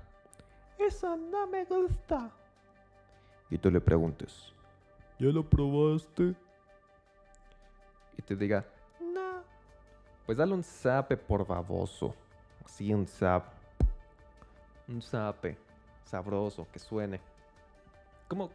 eso 0.78 1.16
no 1.16 1.46
me 1.46 1.64
gusta, 1.64 2.30
y 3.50 3.58
tú 3.58 3.70
le 3.70 3.80
preguntes, 3.80 4.52
¿ya 5.18 5.28
lo 5.28 5.48
probaste? 5.48 6.34
Y 8.16 8.22
te 8.22 8.36
diga, 8.36 8.64
no, 9.00 9.42
pues 10.26 10.38
dale 10.38 10.54
un 10.54 10.62
zape 10.62 11.16
por 11.16 11.46
baboso. 11.46 12.14
Sí, 12.66 12.92
un 12.92 13.06
zap 13.06 13.44
un 14.88 15.00
zape 15.00 15.56
sabroso 16.04 16.66
que 16.72 16.78
suene. 16.78 17.20
¿Cómo, 18.28 18.50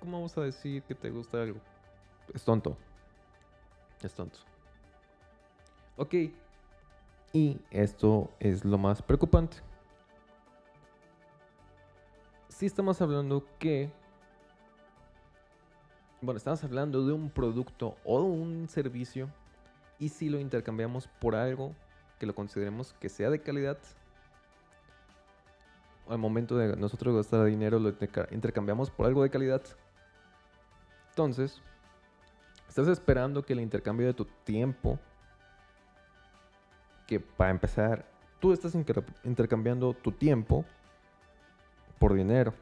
¿Cómo 0.00 0.18
vamos 0.18 0.36
a 0.38 0.42
decir 0.42 0.82
que 0.82 0.94
te 0.94 1.10
gusta 1.10 1.42
algo? 1.42 1.60
Es 2.32 2.44
tonto. 2.44 2.76
Es 4.02 4.12
tonto. 4.14 4.38
Ok. 5.96 6.14
Y 7.32 7.60
esto 7.70 8.30
es 8.38 8.64
lo 8.64 8.78
más 8.78 9.02
preocupante. 9.02 9.56
Si 12.48 12.66
estamos 12.66 13.00
hablando 13.02 13.44
que 13.58 13.92
Bueno, 16.24 16.38
estamos 16.38 16.64
hablando 16.64 17.06
de 17.06 17.12
un 17.12 17.28
producto 17.28 17.98
o 18.02 18.22
un 18.22 18.66
servicio 18.70 19.28
y 19.98 20.08
si 20.08 20.30
lo 20.30 20.40
intercambiamos 20.40 21.06
por 21.06 21.34
algo 21.34 21.74
que 22.18 22.24
lo 22.24 22.34
consideremos 22.34 22.94
que 22.94 23.10
sea 23.10 23.28
de 23.28 23.42
calidad, 23.42 23.76
al 26.08 26.16
momento 26.16 26.56
de 26.56 26.76
nosotros 26.78 27.14
gastar 27.14 27.44
dinero 27.44 27.78
lo 27.78 27.92
intercambiamos 28.30 28.90
por 28.90 29.04
algo 29.04 29.22
de 29.22 29.28
calidad. 29.28 29.60
Entonces, 31.10 31.60
estás 32.70 32.88
esperando 32.88 33.42
que 33.42 33.52
el 33.52 33.60
intercambio 33.60 34.06
de 34.06 34.14
tu 34.14 34.24
tiempo, 34.44 34.98
que 37.06 37.20
para 37.20 37.50
empezar, 37.50 38.06
tú 38.40 38.54
estás 38.54 38.74
intercambiando 39.24 39.92
tu 39.92 40.10
tiempo 40.10 40.64
por 41.98 42.14
dinero. 42.14 42.54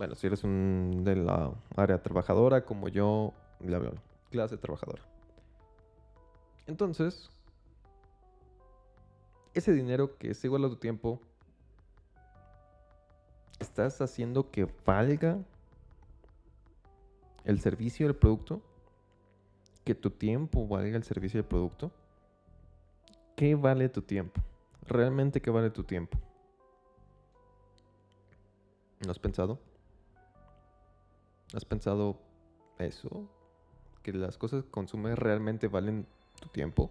Bueno, 0.00 0.14
si 0.14 0.28
eres 0.28 0.44
un 0.44 1.02
de 1.04 1.14
la 1.14 1.52
área 1.76 2.02
trabajadora 2.02 2.64
como 2.64 2.88
yo, 2.88 3.34
la 3.60 3.78
veo, 3.78 3.92
clase 4.30 4.56
trabajadora. 4.56 5.02
Entonces, 6.66 7.28
ese 9.52 9.74
dinero 9.74 10.16
que 10.16 10.30
es 10.30 10.42
igual 10.42 10.64
a 10.64 10.70
tu 10.70 10.76
tiempo, 10.76 11.20
¿estás 13.58 14.00
haciendo 14.00 14.50
que 14.50 14.66
valga 14.86 15.36
el 17.44 17.60
servicio 17.60 18.06
del 18.06 18.16
producto? 18.16 18.62
¿Que 19.84 19.94
tu 19.94 20.08
tiempo 20.08 20.66
valga 20.66 20.96
el 20.96 21.04
servicio 21.04 21.42
del 21.42 21.46
producto? 21.46 21.92
¿Qué 23.36 23.54
vale 23.54 23.90
tu 23.90 24.00
tiempo? 24.00 24.40
¿Realmente 24.86 25.42
qué 25.42 25.50
vale 25.50 25.68
tu 25.68 25.84
tiempo? 25.84 26.18
¿No 29.04 29.10
has 29.10 29.18
pensado? 29.18 29.58
¿Has 31.54 31.64
pensado 31.64 32.20
eso? 32.78 33.28
¿Que 34.02 34.12
las 34.12 34.38
cosas 34.38 34.64
que 34.64 34.70
consumes 34.70 35.18
realmente 35.18 35.66
valen 35.66 36.06
tu 36.40 36.48
tiempo? 36.48 36.90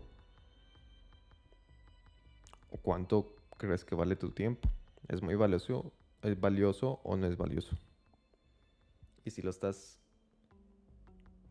¿O 2.72 2.78
cuánto 2.78 3.34
crees 3.58 3.86
que 3.86 3.96
vale 3.96 4.16
tu 4.16 4.32
tiempo? 4.32 4.70
¿Es 5.08 5.22
muy 5.22 5.36
valioso? 5.36 5.92
¿Es 6.22 6.40
valioso 6.40 7.00
o 7.04 7.16
no 7.16 7.26
es 7.26 7.38
valioso? 7.38 7.78
Y 9.24 9.32
si 9.32 9.42
lo 9.42 9.50
estás 9.50 10.00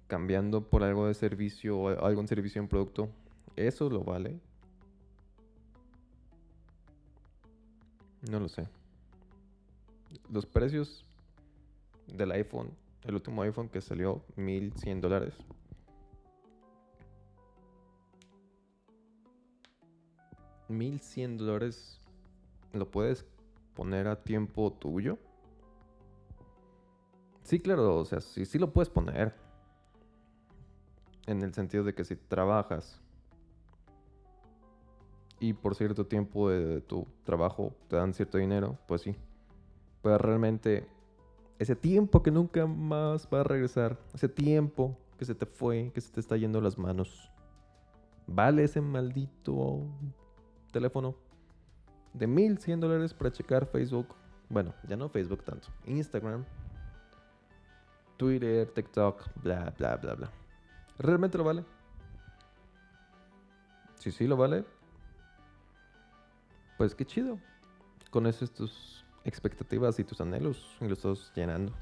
cambiando 0.06 0.68
por 0.68 0.82
algo 0.82 1.06
de 1.06 1.14
servicio 1.14 1.78
o 1.78 1.88
algún 2.04 2.28
servicio 2.28 2.60
en 2.60 2.68
producto, 2.68 3.08
¿eso 3.56 3.88
lo 3.88 4.04
vale? 4.04 4.38
No 8.30 8.40
lo 8.40 8.48
sé. 8.48 8.66
Los 10.30 10.46
precios 10.46 11.04
del 12.06 12.32
iPhone, 12.32 12.70
el 13.08 13.14
último 13.14 13.42
iPhone 13.42 13.68
que 13.68 13.80
salió, 13.80 14.22
1100 14.36 15.00
dólares. 15.00 15.34
1100 20.68 21.38
dólares 21.38 22.00
lo 22.74 22.90
puedes 22.90 23.24
poner 23.74 24.08
a 24.08 24.22
tiempo 24.22 24.70
tuyo. 24.72 25.18
Sí, 27.42 27.58
claro, 27.60 27.96
o 27.96 28.04
sea, 28.04 28.20
sí, 28.20 28.44
sí 28.44 28.58
lo 28.58 28.74
puedes 28.74 28.90
poner. 28.90 29.34
En 31.26 31.42
el 31.42 31.54
sentido 31.54 31.84
de 31.84 31.94
que 31.94 32.04
si 32.04 32.16
trabajas 32.16 33.00
y 35.40 35.54
por 35.54 35.74
cierto 35.74 36.06
tiempo 36.06 36.50
de 36.50 36.82
tu 36.82 37.06
trabajo 37.24 37.74
te 37.88 37.96
dan 37.96 38.12
cierto 38.12 38.36
dinero, 38.36 38.76
pues 38.86 39.00
sí. 39.00 39.16
Pero 40.02 40.18
realmente 40.18 40.88
ese 41.58 41.76
tiempo 41.76 42.22
que 42.22 42.30
nunca 42.30 42.66
más 42.66 43.28
va 43.32 43.40
a 43.40 43.44
regresar, 43.44 43.98
ese 44.14 44.28
tiempo 44.28 44.96
que 45.18 45.24
se 45.24 45.34
te 45.34 45.46
fue, 45.46 45.90
que 45.94 46.00
se 46.00 46.12
te 46.12 46.20
está 46.20 46.36
yendo 46.36 46.60
las 46.60 46.78
manos, 46.78 47.30
¿vale 48.26 48.64
ese 48.64 48.80
maldito 48.80 49.82
teléfono 50.70 51.14
de 52.12 52.26
1100 52.26 52.80
dólares 52.80 53.14
para 53.14 53.32
checar 53.32 53.66
Facebook. 53.66 54.08
Bueno, 54.48 54.74
ya 54.88 54.96
no 54.96 55.08
Facebook 55.08 55.44
tanto. 55.44 55.68
Instagram, 55.84 56.44
Twitter, 58.16 58.68
TikTok, 58.68 59.24
bla, 59.42 59.72
bla, 59.78 59.96
bla, 59.96 60.14
bla. 60.14 60.30
¿Realmente 60.98 61.38
lo 61.38 61.44
vale? 61.44 61.64
Si 63.96 64.10
sí 64.10 64.26
lo 64.26 64.36
vale, 64.36 64.64
pues 66.76 66.94
qué 66.94 67.04
chido. 67.04 67.38
Con 68.10 68.26
eso 68.26 68.46
tus 68.46 68.97
expectativas 69.28 69.98
y 69.98 70.04
tus 70.04 70.20
anhelos 70.20 70.76
y 70.80 70.88
los 70.88 70.98
estás 70.98 71.32
llenando. 71.34 71.72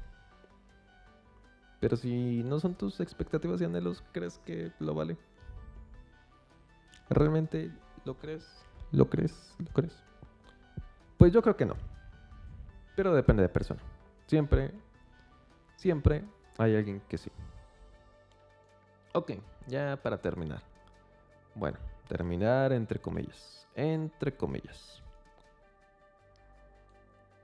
Pero 1.79 1.95
si 1.95 2.43
no 2.43 2.59
son 2.59 2.75
tus 2.75 2.99
expectativas 2.99 3.61
y 3.61 3.65
anhelos, 3.65 4.03
¿crees 4.11 4.39
que 4.39 4.71
lo 4.79 4.93
vale? 4.93 5.17
¿Realmente 7.09 7.71
lo 8.03 8.17
crees? 8.17 8.45
¿Lo 8.91 9.09
crees? 9.09 9.55
¿Lo 9.59 9.71
crees? 9.71 10.03
Pues 11.17 11.31
yo 11.31 11.41
creo 11.41 11.55
que 11.55 11.65
no. 11.65 11.75
Pero 12.95 13.13
depende 13.13 13.43
de 13.43 13.49
persona. 13.49 13.81
Siempre, 14.25 14.73
siempre 15.75 16.23
hay 16.57 16.75
alguien 16.75 17.01
que 17.07 17.17
sí. 17.17 17.31
Ok, 19.13 19.33
ya 19.67 19.97
para 20.01 20.21
terminar. 20.21 20.61
Bueno, 21.55 21.77
terminar 22.07 22.73
entre 22.73 22.99
comillas. 22.99 23.67
Entre 23.75 24.35
comillas. 24.35 25.01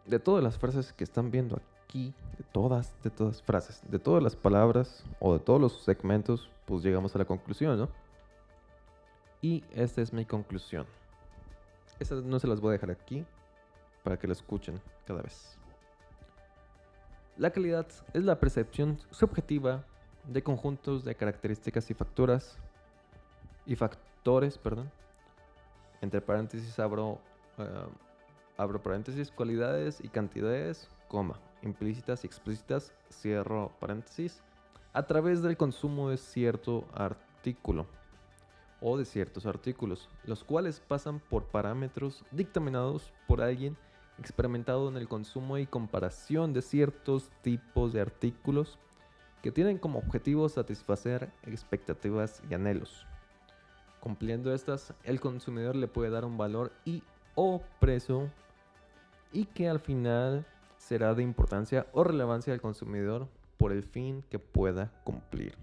De 0.05 0.19
todas 0.19 0.43
las 0.43 0.57
frases 0.57 0.93
que 0.93 1.03
están 1.03 1.31
viendo 1.31 1.61
aquí, 1.85 2.13
de 2.37 2.43
todas, 2.51 2.93
de 3.03 3.09
todas 3.09 3.41
frases, 3.41 3.81
de 3.89 3.99
todas 3.99 4.21
las 4.21 4.35
palabras 4.35 5.05
o 5.19 5.33
de 5.33 5.39
todos 5.39 5.61
los 5.61 5.83
segmentos, 5.83 6.49
pues 6.65 6.83
llegamos 6.83 7.15
a 7.15 7.19
la 7.19 7.25
conclusión, 7.25 7.77
¿no? 7.77 7.89
Y 9.41 9.63
esta 9.73 10.01
es 10.01 10.13
mi 10.13 10.25
conclusión. 10.25 10.85
Esas 11.99 12.23
no 12.23 12.39
se 12.39 12.47
las 12.47 12.59
voy 12.59 12.69
a 12.69 12.71
dejar 12.73 12.91
aquí 12.91 13.25
para 14.03 14.17
que 14.17 14.27
la 14.27 14.33
escuchen 14.33 14.81
cada 15.05 15.21
vez. 15.21 15.57
La 17.37 17.51
calidad 17.51 17.87
es 18.13 18.23
la 18.23 18.39
percepción 18.39 18.99
subjetiva 19.11 19.83
de 20.27 20.43
conjuntos 20.43 21.03
de 21.03 21.15
características 21.15 21.89
y 21.89 21.93
facturas 21.93 22.57
y 23.65 23.75
factores, 23.75 24.57
perdón. 24.57 24.91
Entre 26.01 26.21
paréntesis 26.21 26.77
abro 26.79 27.19
eh, 27.57 27.87
abro 28.57 28.81
paréntesis 28.81 29.31
cualidades 29.31 29.99
y 30.01 30.09
cantidades, 30.09 30.89
coma, 31.07 31.39
implícitas 31.61 32.23
y 32.23 32.27
explícitas, 32.27 32.93
cierro 33.09 33.71
paréntesis, 33.79 34.41
a 34.93 35.03
través 35.03 35.41
del 35.41 35.57
consumo 35.57 36.09
de 36.09 36.17
cierto 36.17 36.85
artículo 36.93 37.87
o 38.81 38.97
de 38.97 39.05
ciertos 39.05 39.45
artículos, 39.45 40.09
los 40.25 40.43
cuales 40.43 40.79
pasan 40.79 41.19
por 41.19 41.45
parámetros 41.45 42.23
dictaminados 42.31 43.11
por 43.27 43.41
alguien 43.41 43.77
experimentado 44.19 44.89
en 44.89 44.97
el 44.97 45.07
consumo 45.07 45.57
y 45.57 45.65
comparación 45.65 46.53
de 46.53 46.61
ciertos 46.61 47.31
tipos 47.41 47.93
de 47.93 48.01
artículos 48.01 48.77
que 49.41 49.51
tienen 49.51 49.77
como 49.77 49.99
objetivo 49.99 50.47
satisfacer 50.47 51.31
expectativas 51.43 52.41
y 52.49 52.53
anhelos. 52.53 53.07
Cumpliendo 53.99 54.53
estas, 54.53 54.93
el 55.03 55.19
consumidor 55.19 55.75
le 55.75 55.87
puede 55.87 56.11
dar 56.11 56.25
un 56.25 56.37
valor 56.37 56.73
y 56.85 57.03
o 57.35 57.61
precio 57.79 58.29
y 59.31 59.45
que 59.45 59.67
al 59.69 59.79
final 59.79 60.45
será 60.77 61.13
de 61.13 61.23
importancia 61.23 61.87
o 61.93 62.03
relevancia 62.03 62.53
al 62.53 62.61
consumidor 62.61 63.27
por 63.57 63.71
el 63.71 63.83
fin 63.83 64.23
que 64.29 64.39
pueda 64.39 64.91
cumplir. 65.03 65.55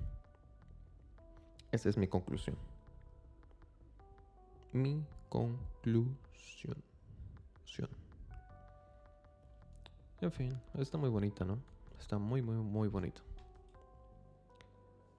Esa 1.72 1.88
es 1.88 1.96
mi 1.96 2.08
conclusión 2.08 2.56
mi 4.72 5.04
conclusión. 5.28 6.76
En 10.20 10.30
fin, 10.30 10.60
está 10.74 10.98
muy 10.98 11.08
bonita, 11.08 11.46
¿no? 11.46 11.58
Está 11.98 12.18
muy, 12.18 12.42
muy, 12.42 12.56
muy 12.56 12.88
bonito. 12.88 13.22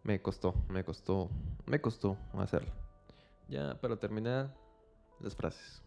Me 0.04 0.22
costó, 0.22 0.54
me 0.70 0.84
costó, 0.84 1.30
me 1.66 1.82
costó 1.82 2.18
hacerlo. 2.34 2.72
Ya 3.48 3.80
para 3.82 3.98
terminar, 3.98 4.56
las 5.20 5.36
frases. 5.36 5.82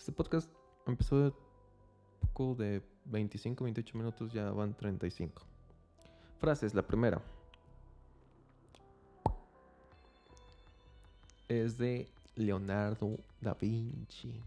Este 0.00 0.12
podcast 0.12 0.50
empezó 0.86 1.24
de 1.24 1.32
poco 2.20 2.54
de 2.54 2.82
25, 3.04 3.64
28 3.64 3.98
minutos, 3.98 4.32
ya 4.32 4.50
van 4.50 4.74
35. 4.74 5.42
Frases, 6.38 6.72
la 6.72 6.80
primera. 6.80 7.20
Es 11.48 11.76
de 11.76 12.08
Leonardo 12.34 13.18
da 13.42 13.52
Vinci. 13.52 14.42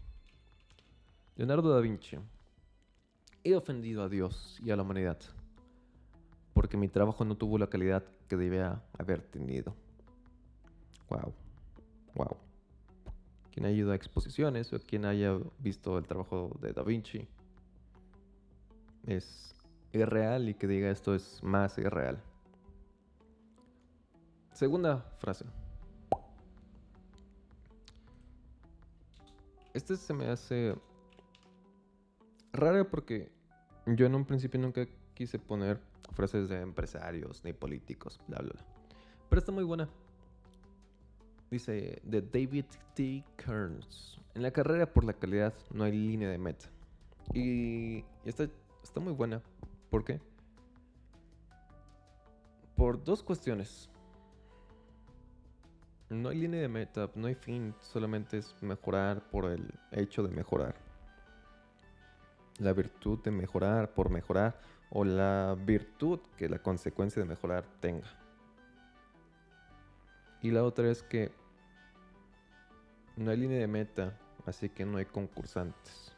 Leonardo 1.36 1.72
da 1.72 1.80
Vinci. 1.80 2.18
He 3.44 3.54
ofendido 3.54 4.02
a 4.02 4.08
Dios 4.08 4.58
y 4.60 4.72
a 4.72 4.76
la 4.76 4.82
humanidad 4.82 5.20
porque 6.52 6.76
mi 6.76 6.88
trabajo 6.88 7.24
no 7.24 7.36
tuvo 7.36 7.58
la 7.58 7.68
calidad 7.68 8.02
que 8.28 8.36
debía 8.36 8.82
haber 8.98 9.22
tenido. 9.22 9.76
Wow. 11.08 11.32
Wow. 12.16 12.43
Quien 13.54 13.66
haya 13.66 13.76
ido 13.76 13.92
a 13.92 13.94
exposiciones 13.94 14.72
o 14.72 14.80
quien 14.80 15.04
haya 15.04 15.38
visto 15.60 15.96
el 15.96 16.08
trabajo 16.08 16.50
de 16.60 16.72
Da 16.72 16.82
Vinci 16.82 17.28
es 19.06 19.54
irreal 19.92 20.48
y 20.48 20.54
que 20.54 20.66
diga 20.66 20.90
esto 20.90 21.14
es 21.14 21.40
más 21.44 21.78
irreal. 21.78 22.20
Segunda 24.52 25.04
frase. 25.18 25.44
Este 29.72 29.96
se 29.96 30.14
me 30.14 30.26
hace 30.26 30.74
raro 32.52 32.90
porque 32.90 33.30
yo 33.86 34.06
en 34.06 34.16
un 34.16 34.24
principio 34.24 34.58
nunca 34.58 34.84
quise 35.14 35.38
poner 35.38 35.80
frases 36.10 36.48
de 36.48 36.60
empresarios 36.60 37.44
ni 37.44 37.52
políticos, 37.52 38.20
bla, 38.26 38.38
bla, 38.38 38.50
bla. 38.52 38.64
Pero 39.28 39.38
está 39.38 39.52
muy 39.52 39.62
buena. 39.62 39.88
Dice 41.50 42.00
de 42.02 42.22
David 42.22 42.64
T. 42.94 43.24
Kearns. 43.36 44.18
En 44.34 44.42
la 44.42 44.50
carrera 44.50 44.92
por 44.92 45.04
la 45.04 45.12
calidad 45.12 45.54
no 45.72 45.84
hay 45.84 45.92
línea 45.92 46.28
de 46.28 46.38
meta. 46.38 46.66
Y 47.32 48.04
está, 48.24 48.48
está 48.82 49.00
muy 49.00 49.12
buena. 49.12 49.40
¿Por 49.90 50.04
qué? 50.04 50.20
Por 52.76 53.02
dos 53.02 53.22
cuestiones. 53.22 53.88
No 56.10 56.28
hay 56.28 56.38
línea 56.38 56.60
de 56.60 56.68
meta, 56.68 57.10
no 57.14 57.28
hay 57.28 57.34
fin, 57.34 57.74
solamente 57.80 58.38
es 58.38 58.54
mejorar 58.60 59.22
por 59.30 59.46
el 59.46 59.72
hecho 59.90 60.22
de 60.22 60.28
mejorar. 60.28 60.74
La 62.58 62.72
virtud 62.72 63.20
de 63.20 63.30
mejorar 63.30 63.94
por 63.94 64.10
mejorar 64.10 64.60
o 64.90 65.04
la 65.04 65.56
virtud 65.64 66.20
que 66.36 66.48
la 66.48 66.58
consecuencia 66.58 67.22
de 67.22 67.28
mejorar 67.28 67.64
tenga. 67.80 68.08
Y 70.44 70.50
la 70.50 70.62
otra 70.62 70.90
es 70.90 71.02
que 71.02 71.32
no 73.16 73.30
hay 73.30 73.38
línea 73.38 73.58
de 73.58 73.66
meta, 73.66 74.16
así 74.44 74.68
que 74.68 74.84
no 74.84 74.98
hay 74.98 75.06
concursantes. 75.06 76.12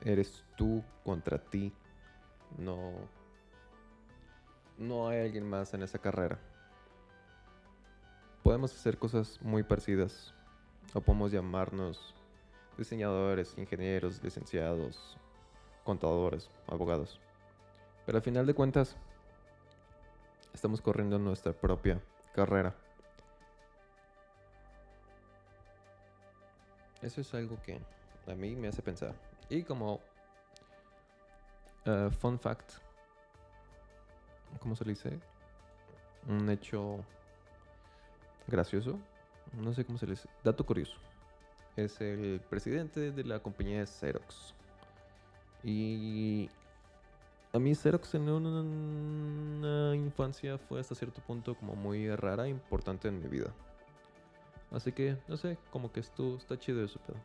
Eres 0.00 0.44
tú 0.56 0.82
contra 1.04 1.38
ti. 1.38 1.72
No 2.56 2.92
no 4.78 5.08
hay 5.08 5.20
alguien 5.20 5.48
más 5.48 5.74
en 5.74 5.82
esa 5.82 5.98
carrera 5.98 6.38
podemos 8.46 8.72
hacer 8.72 8.96
cosas 8.96 9.40
muy 9.42 9.64
parecidas. 9.64 10.32
O 10.94 11.00
podemos 11.00 11.32
llamarnos 11.32 12.14
diseñadores, 12.78 13.58
ingenieros, 13.58 14.22
licenciados, 14.22 15.18
contadores, 15.82 16.48
abogados. 16.68 17.20
Pero 18.06 18.18
al 18.18 18.22
final 18.22 18.46
de 18.46 18.54
cuentas, 18.54 18.96
estamos 20.54 20.80
corriendo 20.80 21.18
nuestra 21.18 21.52
propia 21.52 22.00
carrera. 22.36 22.74
Eso 27.00 27.22
es 27.22 27.34
algo 27.34 27.60
que 27.62 27.80
a 28.26 28.34
mí 28.34 28.54
me 28.54 28.68
hace 28.68 28.82
pensar. 28.82 29.14
Y 29.48 29.62
como 29.62 30.00
uh, 31.86 32.10
fun 32.10 32.38
fact, 32.38 32.72
¿cómo 34.60 34.76
se 34.76 34.84
le 34.84 34.90
dice? 34.90 35.18
Un 36.28 36.50
hecho 36.50 36.98
gracioso, 38.46 38.98
no 39.54 39.72
sé 39.72 39.84
cómo 39.84 39.96
se 39.96 40.06
les... 40.06 40.28
Dato 40.44 40.66
curioso. 40.66 40.98
Es 41.76 42.00
el 42.00 42.40
presidente 42.50 43.12
de 43.12 43.24
la 43.24 43.38
compañía 43.38 43.86
Xerox. 43.86 44.54
Y 45.62 46.50
a 47.52 47.58
mí 47.58 47.74
Xerox 47.74 48.14
en 48.14 48.28
una, 48.28 49.94
infancia 49.94 50.58
fue 50.58 50.80
hasta 50.80 50.94
cierto 50.94 51.20
punto 51.22 51.54
como 51.54 51.74
muy 51.74 52.14
rara, 52.14 52.48
importante 52.48 53.08
en 53.08 53.20
mi 53.20 53.28
vida. 53.28 53.52
Así 54.70 54.92
que, 54.92 55.16
no 55.28 55.36
sé, 55.36 55.56
como 55.70 55.90
que 55.90 56.00
esto 56.00 56.36
está 56.36 56.58
chido 56.58 56.84
eso, 56.84 57.00
pero... 57.06 57.18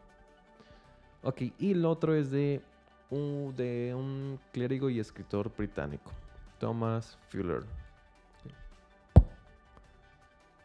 Ok, 1.24 1.54
y 1.60 1.72
el 1.72 1.86
otro 1.86 2.16
es 2.16 2.32
de 2.32 2.62
un, 3.10 3.54
de 3.56 3.94
un 3.94 4.40
clérigo 4.52 4.90
y 4.90 5.00
escritor 5.00 5.52
británico, 5.56 6.12
Thomas 6.60 7.18
Fuller. 7.30 7.64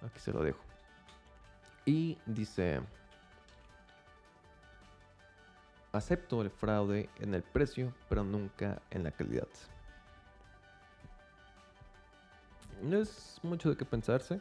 Aquí 0.03 0.21
se 0.21 0.33
lo 0.33 0.43
dejo. 0.43 0.61
Y 1.85 2.19
dice, 2.27 2.81
acepto 5.97 6.43
el 6.43 6.51
fraude 6.51 7.09
en 7.21 7.35
el 7.35 7.43
precio, 7.43 7.93
pero 8.09 8.25
nunca 8.25 8.83
en 8.91 9.05
la 9.05 9.11
calidad. 9.11 9.49
No 12.83 12.99
es 12.99 13.41
mucho 13.43 13.71
de 13.71 13.77
qué 13.77 13.85
pensarse, 13.85 14.41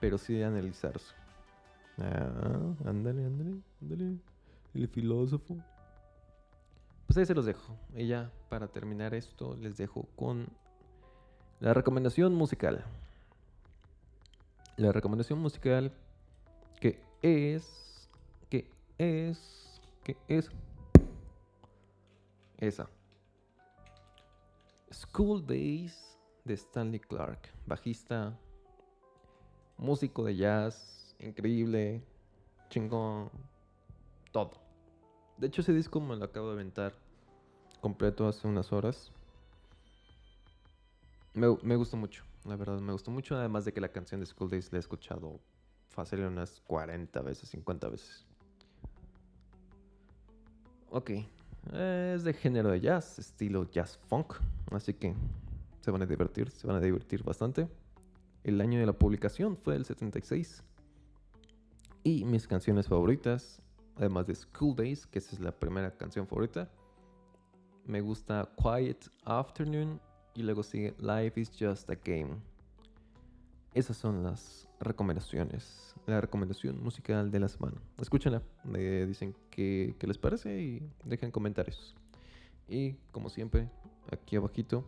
pero 0.00 0.18
sí 0.18 0.34
de 0.34 0.44
analizarse. 0.44 1.14
Ah, 1.98 2.74
ándale, 2.84 3.24
ándale, 3.24 3.60
ándale. 3.80 4.16
El 4.74 4.88
filósofo. 4.88 5.56
Pues 7.06 7.16
ahí 7.18 7.26
se 7.26 7.34
los 7.34 7.44
dejo. 7.44 7.76
Y 7.94 8.06
ya, 8.06 8.30
para 8.48 8.68
terminar 8.68 9.14
esto, 9.14 9.56
les 9.60 9.76
dejo 9.76 10.06
con 10.16 10.48
la 11.60 11.74
recomendación 11.74 12.34
musical. 12.34 12.84
La 14.76 14.92
recomendación 14.92 15.38
musical 15.38 15.92
que 16.80 17.00
es, 17.22 17.91
es, 19.02 19.80
que 20.04 20.16
es 20.28 20.50
esa. 22.58 22.88
School 24.92 25.44
Days 25.44 26.18
de 26.44 26.54
Stanley 26.54 27.00
Clark, 27.00 27.48
bajista, 27.66 28.38
músico 29.76 30.24
de 30.24 30.36
jazz, 30.36 31.16
increíble, 31.18 32.02
chingón, 32.68 33.30
todo. 34.30 34.52
De 35.38 35.46
hecho 35.48 35.62
ese 35.62 35.72
disco 35.72 36.00
me 36.00 36.14
lo 36.16 36.24
acabo 36.24 36.48
de 36.48 36.54
aventar 36.54 36.94
completo 37.80 38.28
hace 38.28 38.46
unas 38.46 38.72
horas. 38.72 39.10
Me, 41.34 41.46
me 41.62 41.76
gustó 41.76 41.96
mucho, 41.96 42.24
la 42.44 42.56
verdad, 42.56 42.78
me 42.80 42.92
gustó 42.92 43.10
mucho. 43.10 43.36
Además 43.36 43.64
de 43.64 43.72
que 43.72 43.80
la 43.80 43.90
canción 43.90 44.20
de 44.20 44.26
School 44.26 44.50
Days 44.50 44.70
la 44.70 44.78
he 44.78 44.80
escuchado 44.80 45.40
fácil 45.88 46.20
unas 46.24 46.60
40 46.66 47.20
veces, 47.22 47.48
50 47.50 47.88
veces. 47.88 48.26
Ok, 50.94 51.10
es 51.72 52.22
de 52.22 52.34
género 52.34 52.70
de 52.70 52.78
jazz, 52.78 53.18
estilo 53.18 53.64
jazz 53.70 53.96
funk. 53.96 54.34
Así 54.72 54.92
que 54.92 55.14
se 55.80 55.90
van 55.90 56.02
a 56.02 56.06
divertir, 56.06 56.50
se 56.50 56.66
van 56.66 56.76
a 56.76 56.80
divertir 56.80 57.22
bastante. 57.22 57.66
El 58.44 58.60
año 58.60 58.78
de 58.78 58.84
la 58.84 58.92
publicación 58.92 59.56
fue 59.56 59.74
el 59.74 59.86
76. 59.86 60.62
Y 62.04 62.26
mis 62.26 62.46
canciones 62.46 62.88
favoritas, 62.88 63.62
además 63.96 64.26
de 64.26 64.34
School 64.34 64.76
Days, 64.76 65.06
que 65.06 65.18
esa 65.18 65.34
es 65.34 65.40
la 65.40 65.52
primera 65.52 65.90
canción 65.96 66.26
favorita, 66.26 66.70
me 67.86 68.02
gusta 68.02 68.46
Quiet 68.58 69.08
Afternoon 69.24 69.98
y 70.34 70.42
luego 70.42 70.62
sigue 70.62 70.94
Life 70.98 71.40
is 71.40 71.50
Just 71.58 71.88
a 71.88 71.94
Game. 71.94 72.36
Esas 73.72 73.96
son 73.96 74.22
las 74.22 74.68
recomendaciones. 74.82 75.94
La 76.06 76.20
recomendación 76.20 76.82
musical 76.82 77.30
de 77.30 77.40
la 77.40 77.48
semana. 77.48 77.76
Escúchenla, 77.98 78.42
me 78.64 79.06
dicen 79.06 79.34
qué, 79.50 79.94
les 80.00 80.18
parece 80.18 80.60
y 80.60 80.90
dejen 81.04 81.30
comentarios. 81.30 81.94
Y 82.68 82.94
como 83.12 83.28
siempre, 83.28 83.68
aquí 84.10 84.36
abajito 84.36 84.84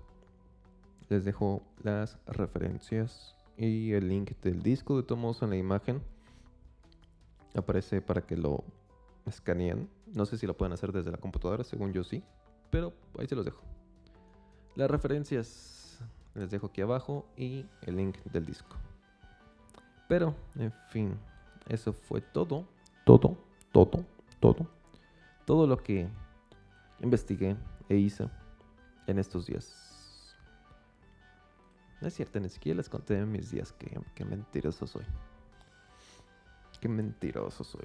les 1.09 1.25
dejo 1.25 1.63
las 1.83 2.19
referencias 2.27 3.37
y 3.57 3.93
el 3.93 4.09
link 4.09 4.33
del 4.43 4.63
disco 4.63 4.97
de 4.97 5.05
tomos 5.05 5.43
en 5.43 5.51
la 5.51 5.57
imagen. 5.57 6.03
Aparece 7.55 8.01
para 8.01 8.23
que 8.23 8.37
lo 8.37 8.65
escaneen. 9.27 9.89
No 10.13 10.27
sé 10.27 10.37
si 10.39 10.47
lo 10.47 10.57
pueden 10.57 10.73
hacer 10.73 10.93
desde 10.93 11.13
la 11.13 11.19
computadora, 11.19 11.63
según 11.63 11.93
yo 11.93 12.03
sí. 12.03 12.23
Pero 12.71 12.93
ahí 13.19 13.29
se 13.29 13.37
los 13.37 13.45
dejo. 13.45 13.63
Las 14.75 14.91
referencias 14.91 16.01
les 16.35 16.51
dejo 16.51 16.67
aquí 16.67 16.81
abajo 16.81 17.27
y 17.37 17.67
el 17.83 17.97
link 17.97 18.19
del 18.25 18.45
disco. 18.45 18.77
Pero, 20.09 20.35
en 20.57 20.73
fin, 20.91 21.19
eso 21.69 21.93
fue 21.93 22.21
todo, 22.21 22.67
todo, 23.05 23.37
todo, 23.73 24.05
todo, 24.41 24.67
todo 25.47 25.67
lo 25.67 25.77
que 25.77 26.09
investigué 27.01 27.57
e 27.89 27.97
hice 27.97 28.29
en 29.07 29.19
estos 29.19 29.47
días. 29.47 30.37
No 32.01 32.09
es 32.09 32.15
cierto, 32.15 32.39
ni 32.39 32.49
siquiera 32.49 32.77
les 32.77 32.89
conté 32.89 33.19
en 33.19 33.33
mis 33.33 33.51
días 33.51 33.73
que, 33.73 33.99
que 34.15 34.25
mentiroso 34.25 34.87
soy. 34.87 35.05
Qué 36.81 36.89
mentiroso 36.89 37.65
soy. 37.65 37.83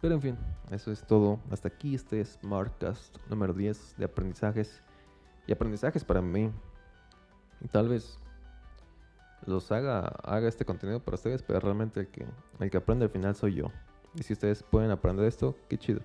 Pero 0.00 0.14
en 0.14 0.22
fin, 0.22 0.38
eso 0.70 0.90
es 0.90 1.06
todo. 1.06 1.38
Hasta 1.50 1.68
aquí 1.68 1.94
este 1.94 2.24
Smartcast 2.24 3.18
número 3.28 3.52
10 3.52 3.96
de 3.98 4.04
aprendizajes 4.04 4.82
y 5.46 5.52
aprendizajes 5.52 6.02
para 6.02 6.22
mí. 6.22 6.50
Tal 7.70 7.88
vez 7.88 8.18
los 9.46 9.70
haga, 9.72 10.06
haga 10.22 10.48
este 10.48 10.64
contenido 10.64 11.00
para 11.00 11.16
ustedes, 11.16 11.42
pero 11.42 11.60
realmente 11.60 12.00
el 12.00 12.08
que, 12.08 12.26
el 12.60 12.70
que 12.70 12.76
aprende 12.76 13.04
al 13.04 13.10
final 13.10 13.34
soy 13.34 13.54
yo. 13.54 13.66
Y 14.14 14.22
si 14.22 14.32
ustedes 14.32 14.62
pueden 14.62 14.90
aprender 14.90 15.26
esto, 15.26 15.56
qué 15.68 15.78
chido. 15.78 16.00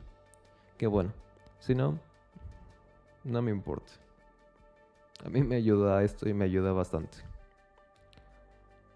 Qué 0.77 0.87
bueno. 0.87 1.11
Si 1.59 1.75
no, 1.75 1.99
no 3.23 3.41
me 3.41 3.51
importa. 3.51 3.91
A 5.25 5.29
mí 5.29 5.41
me 5.41 5.55
ayuda 5.55 6.03
esto 6.03 6.29
y 6.29 6.33
me 6.33 6.45
ayuda 6.45 6.71
bastante. 6.71 7.17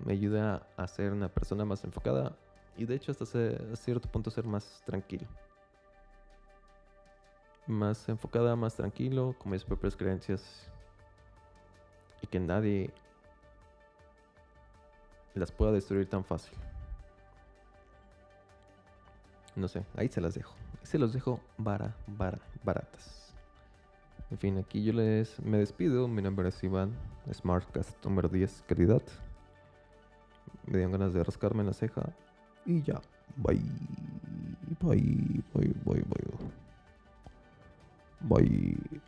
Me 0.05 0.13
ayuda 0.13 0.67
a 0.77 0.87
ser 0.87 1.11
una 1.11 1.29
persona 1.29 1.65
más 1.65 1.83
enfocada 1.83 2.35
y 2.77 2.85
de 2.85 2.95
hecho 2.95 3.11
hasta 3.11 3.25
a 3.25 3.75
cierto 3.75 4.09
punto 4.09 4.31
ser 4.31 4.45
más 4.45 4.81
tranquilo. 4.85 5.27
más 7.67 8.09
enfocada, 8.09 8.55
más 8.55 8.75
tranquilo, 8.75 9.35
con 9.37 9.51
mis 9.51 9.63
propias 9.63 9.95
creencias 9.95 10.67
y 12.21 12.27
que 12.27 12.39
nadie 12.39 12.93
las 15.39 15.51
pueda 15.51 15.71
destruir 15.71 16.09
tan 16.09 16.23
fácil. 16.23 16.57
No 19.55 19.67
sé, 19.67 19.85
ahí 19.95 20.07
se 20.07 20.21
las 20.21 20.33
dejo. 20.33 20.55
Se 20.83 20.97
los 20.97 21.13
dejo 21.13 21.39
bara, 21.57 21.95
bara, 22.07 22.39
baratas. 22.63 23.33
En 24.29 24.37
fin, 24.37 24.57
aquí 24.57 24.83
yo 24.83 24.93
les 24.93 25.39
me 25.41 25.57
despido. 25.57 26.07
Mi 26.07 26.21
nombre 26.21 26.49
es 26.49 26.63
Iván, 26.63 26.95
Smartcast 27.33 28.03
número 28.05 28.29
10, 28.29 28.63
calidad. 28.67 29.01
Me 30.65 30.77
dieron 30.77 30.93
ganas 30.93 31.13
de 31.13 31.23
rascarme 31.23 31.61
en 31.61 31.67
la 31.67 31.73
ceja. 31.73 32.13
Y 32.65 32.81
ya. 32.81 33.01
Bye. 33.35 33.61
Bye, 34.79 35.43
bye, 35.53 35.73
bye, 35.83 36.03
bye. 36.03 36.31
Bye. 38.21 39.01